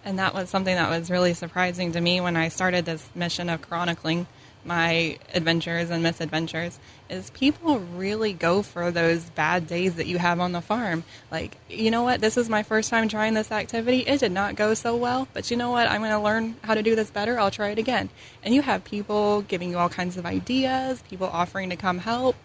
And 0.03 0.17
that 0.17 0.33
was 0.33 0.49
something 0.49 0.75
that 0.75 0.89
was 0.89 1.11
really 1.11 1.33
surprising 1.33 1.91
to 1.91 2.01
me 2.01 2.21
when 2.21 2.35
I 2.35 2.47
started 2.47 2.85
this 2.85 3.07
mission 3.13 3.49
of 3.49 3.61
chronicling 3.61 4.27
my 4.63 5.17
adventures 5.33 5.89
and 5.89 6.03
misadventures 6.03 6.79
is 7.09 7.29
people 7.31 7.79
really 7.79 8.33
go 8.33 8.61
for 8.61 8.91
those 8.91 9.23
bad 9.31 9.67
days 9.67 9.95
that 9.95 10.07
you 10.07 10.17
have 10.17 10.39
on 10.39 10.51
the 10.51 10.61
farm. 10.61 11.03
Like, 11.31 11.57
you 11.69 11.91
know 11.91 12.03
what? 12.03 12.21
This 12.21 12.37
is 12.37 12.49
my 12.49 12.63
first 12.63 12.89
time 12.89 13.07
trying 13.07 13.33
this 13.33 13.51
activity. 13.51 13.99
It 13.99 14.19
did 14.19 14.31
not 14.31 14.55
go 14.55 14.73
so 14.73 14.95
well, 14.95 15.27
but 15.33 15.49
you 15.49 15.57
know 15.57 15.71
what? 15.71 15.89
I'm 15.89 16.01
going 16.01 16.11
to 16.11 16.19
learn 16.19 16.55
how 16.63 16.75
to 16.75 16.83
do 16.83 16.95
this 16.95 17.09
better. 17.09 17.39
I'll 17.39 17.51
try 17.51 17.69
it 17.69 17.79
again. 17.79 18.09
And 18.43 18.53
you 18.53 18.61
have 18.61 18.83
people 18.83 19.41
giving 19.41 19.71
you 19.71 19.77
all 19.77 19.89
kinds 19.89 20.17
of 20.17 20.25
ideas, 20.25 21.01
people 21.09 21.27
offering 21.27 21.69
to 21.71 21.75
come 21.75 21.99
help. 21.99 22.35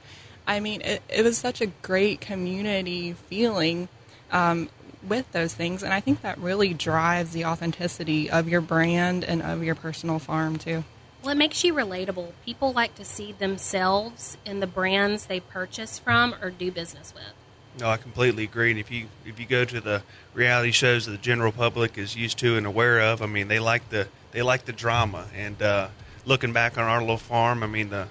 I 0.46 0.61
mean, 0.61 0.80
it, 0.82 1.02
it 1.09 1.22
was 1.22 1.37
such 1.38 1.61
a 1.61 1.66
great 1.66 2.20
community 2.20 3.12
feeling 3.12 3.88
um, 4.30 4.68
with 5.06 5.30
those 5.32 5.54
things. 5.54 5.82
And 5.82 5.92
I 5.92 6.00
think 6.00 6.22
that 6.22 6.38
really 6.38 6.74
drives 6.74 7.32
the 7.32 7.44
authenticity 7.44 8.30
of 8.30 8.48
your 8.48 8.61
brand 8.61 9.24
and 9.24 9.42
of 9.42 9.62
your 9.62 9.74
personal 9.74 10.18
farm, 10.18 10.56
too. 10.56 10.85
Well, 11.22 11.32
it 11.32 11.38
makes 11.38 11.64
you 11.64 11.74
relatable. 11.74 12.32
People 12.44 12.72
like 12.72 12.94
to 12.96 13.04
see 13.04 13.32
themselves 13.32 14.38
in 14.44 14.61
the 14.61 14.66
brands 14.66 15.26
they 15.26 15.40
purchase 15.40 15.98
from 15.98 16.35
or 16.40 16.50
do 16.50 16.70
business 16.70 17.12
with. 17.14 17.32
No, 17.78 17.90
I 17.90 17.96
completely 17.96 18.44
agree. 18.44 18.70
And 18.70 18.80
if 18.80 18.90
you 18.90 19.09
if 19.26 19.38
you 19.38 19.44
go 19.44 19.64
to 19.64 19.80
the 19.80 20.02
reality 20.32 20.70
shows 20.70 21.04
that 21.04 21.12
the 21.12 21.18
general 21.18 21.52
public 21.52 21.98
is 21.98 22.16
used 22.16 22.38
to 22.38 22.56
and 22.56 22.64
aware 22.64 23.00
of, 23.00 23.20
I 23.20 23.26
mean, 23.26 23.48
they 23.48 23.59
like 23.59 23.90
the 23.90 24.09
they 24.32 24.42
like 24.42 24.64
the 24.64 24.72
drama. 24.72 25.26
And 25.35 25.61
uh, 25.61 25.88
looking 26.24 26.52
back 26.52 26.78
on 26.78 26.85
our 26.85 27.00
little 27.00 27.18
farm, 27.18 27.62
I 27.62 27.66
mean, 27.66 27.90
the 27.90 28.06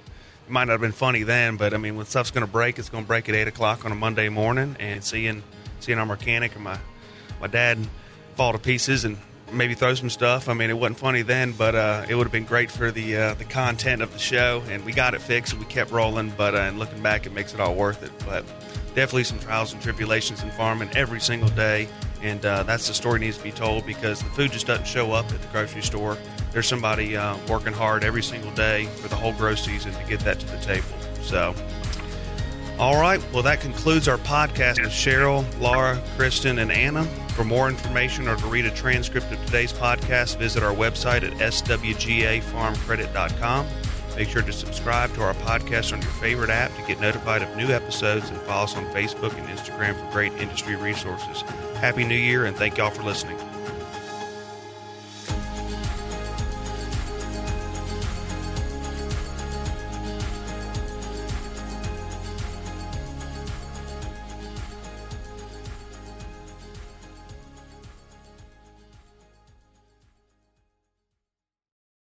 it 0.46 0.52
might 0.52 0.66
not 0.66 0.74
have 0.74 0.82
been 0.82 0.92
funny 0.92 1.24
then, 1.24 1.58
but 1.58 1.74
I 1.74 1.78
mean, 1.78 1.96
when 1.96 2.06
stuff's 2.06 2.32
going 2.32 2.46
to 2.46 2.52
break, 2.52 2.78
it's 2.78 2.90
going 2.90 3.04
to 3.04 3.08
break 3.08 3.28
at 3.30 3.36
eight 3.36 3.48
o'clock 3.48 3.86
on 3.86 3.92
a 3.92 3.96
Monday 3.96 4.30
morning, 4.30 4.76
and 4.80 5.04
seeing 5.04 5.44
seeing 5.80 5.98
our 5.98 6.06
mechanic 6.06 6.56
and 6.56 6.64
my 6.64 6.78
my 7.42 7.48
dad 7.48 7.80
fall 8.36 8.54
to 8.54 8.60
pieces 8.60 9.06
and 9.06 9.18
maybe 9.52 9.74
throw 9.74 9.94
some 9.94 10.10
stuff. 10.10 10.50
I 10.50 10.54
mean, 10.54 10.70
it 10.70 10.78
wasn't 10.78 11.00
funny 11.00 11.22
then, 11.22 11.52
but 11.52 11.76
uh, 11.76 12.06
it 12.08 12.16
would 12.16 12.26
have 12.26 12.32
been 12.32 12.46
great 12.46 12.72
for 12.72 12.92
the 12.92 13.18
uh, 13.18 13.34
the 13.36 13.46
content 13.46 14.02
of 14.02 14.12
the 14.14 14.20
show, 14.20 14.64
and 14.70 14.86
we 14.86 14.92
got 14.92 15.14
it 15.14 15.22
fixed 15.22 15.54
and 15.54 15.62
we 15.62 15.68
kept 15.68 15.92
rolling. 15.92 16.32
But 16.38 16.56
uh, 16.56 16.60
and 16.60 16.80
looking 16.80 17.02
back, 17.02 17.26
it 17.26 17.34
makes 17.34 17.54
it 17.54 17.60
all 17.60 17.76
worth 17.76 18.04
it. 18.04 18.12
But 18.26 18.46
definitely 18.96 19.26
some 19.26 19.40
trials 19.40 19.74
and 19.74 19.82
tribulations 19.82 20.42
in 20.44 20.52
farming 20.52 20.90
every 20.96 21.20
single 21.20 21.50
day, 21.50 21.88
and 22.26 22.46
uh, 22.46 22.64
that's 22.64 22.88
the 22.88 22.94
story 22.94 23.20
needs 23.20 23.38
to 23.38 23.44
be 23.44 23.52
told 23.52 23.86
because 23.86 24.20
the 24.20 24.30
food 24.32 24.52
just 24.52 24.68
doesn't 24.68 24.88
show 24.88 25.12
up 25.12 25.32
at 25.32 25.42
the 25.42 25.48
grocery 25.48 25.82
store 25.82 26.18
there's 26.56 26.68
somebody 26.68 27.16
uh, 27.18 27.38
working 27.50 27.74
hard 27.74 28.06
every 28.06 28.24
single 28.24 28.52
day 28.52 28.86
for 29.02 29.10
the 29.10 29.16
whole 29.16 29.34
grow 29.34 29.56
season 29.56 29.92
to 29.92 30.04
get 30.06 30.22
that 30.22 30.40
to 30.40 30.46
the 30.46 30.56
table. 30.60 30.88
So, 31.22 31.54
all 32.80 32.96
right. 32.96 33.22
Well, 33.34 33.44
that 33.44 33.60
concludes 33.60 34.08
our 34.08 34.18
podcast 34.20 34.82
with 34.82 34.94
Cheryl, 34.94 35.46
Laura, 35.60 36.02
Kristen, 36.16 36.60
and 36.60 36.72
Anna. 36.72 37.04
For 37.36 37.44
more 37.44 37.68
information 37.68 38.30
or 38.30 38.38
to 38.38 38.48
read 38.48 38.66
a 38.66 38.72
transcript 38.72 39.30
of 39.34 39.46
today's 39.48 39.74
podcast, 39.74 40.38
visit 40.38 40.64
our 40.64 40.74
website 40.74 41.24
at 41.24 41.34
swgafarmcredit.com. 41.34 43.68
Make 44.16 44.30
sure 44.30 44.42
to 44.42 44.54
subscribe 44.54 45.14
to 45.16 45.24
our 45.24 45.34
podcast 45.34 45.92
on 45.92 46.02
your 46.02 46.12
favorite 46.12 46.52
app 46.52 46.74
to 46.78 46.84
get 46.84 47.02
notified 47.02 47.42
of 47.42 47.54
new 47.58 47.68
episodes 47.68 48.30
and 48.30 48.40
follow 48.44 48.64
us 48.64 48.78
on 48.78 48.86
Facebook 48.94 49.38
and 49.38 49.46
Instagram 49.50 50.00
for 50.00 50.10
great 50.14 50.32
industry 50.36 50.78
resources. 50.78 51.44
Happy 51.76 52.04
New 52.04 52.16
Year 52.16 52.46
and 52.46 52.56
thank 52.56 52.78
y'all 52.78 52.90
for 52.90 53.04
listening. 53.04 53.38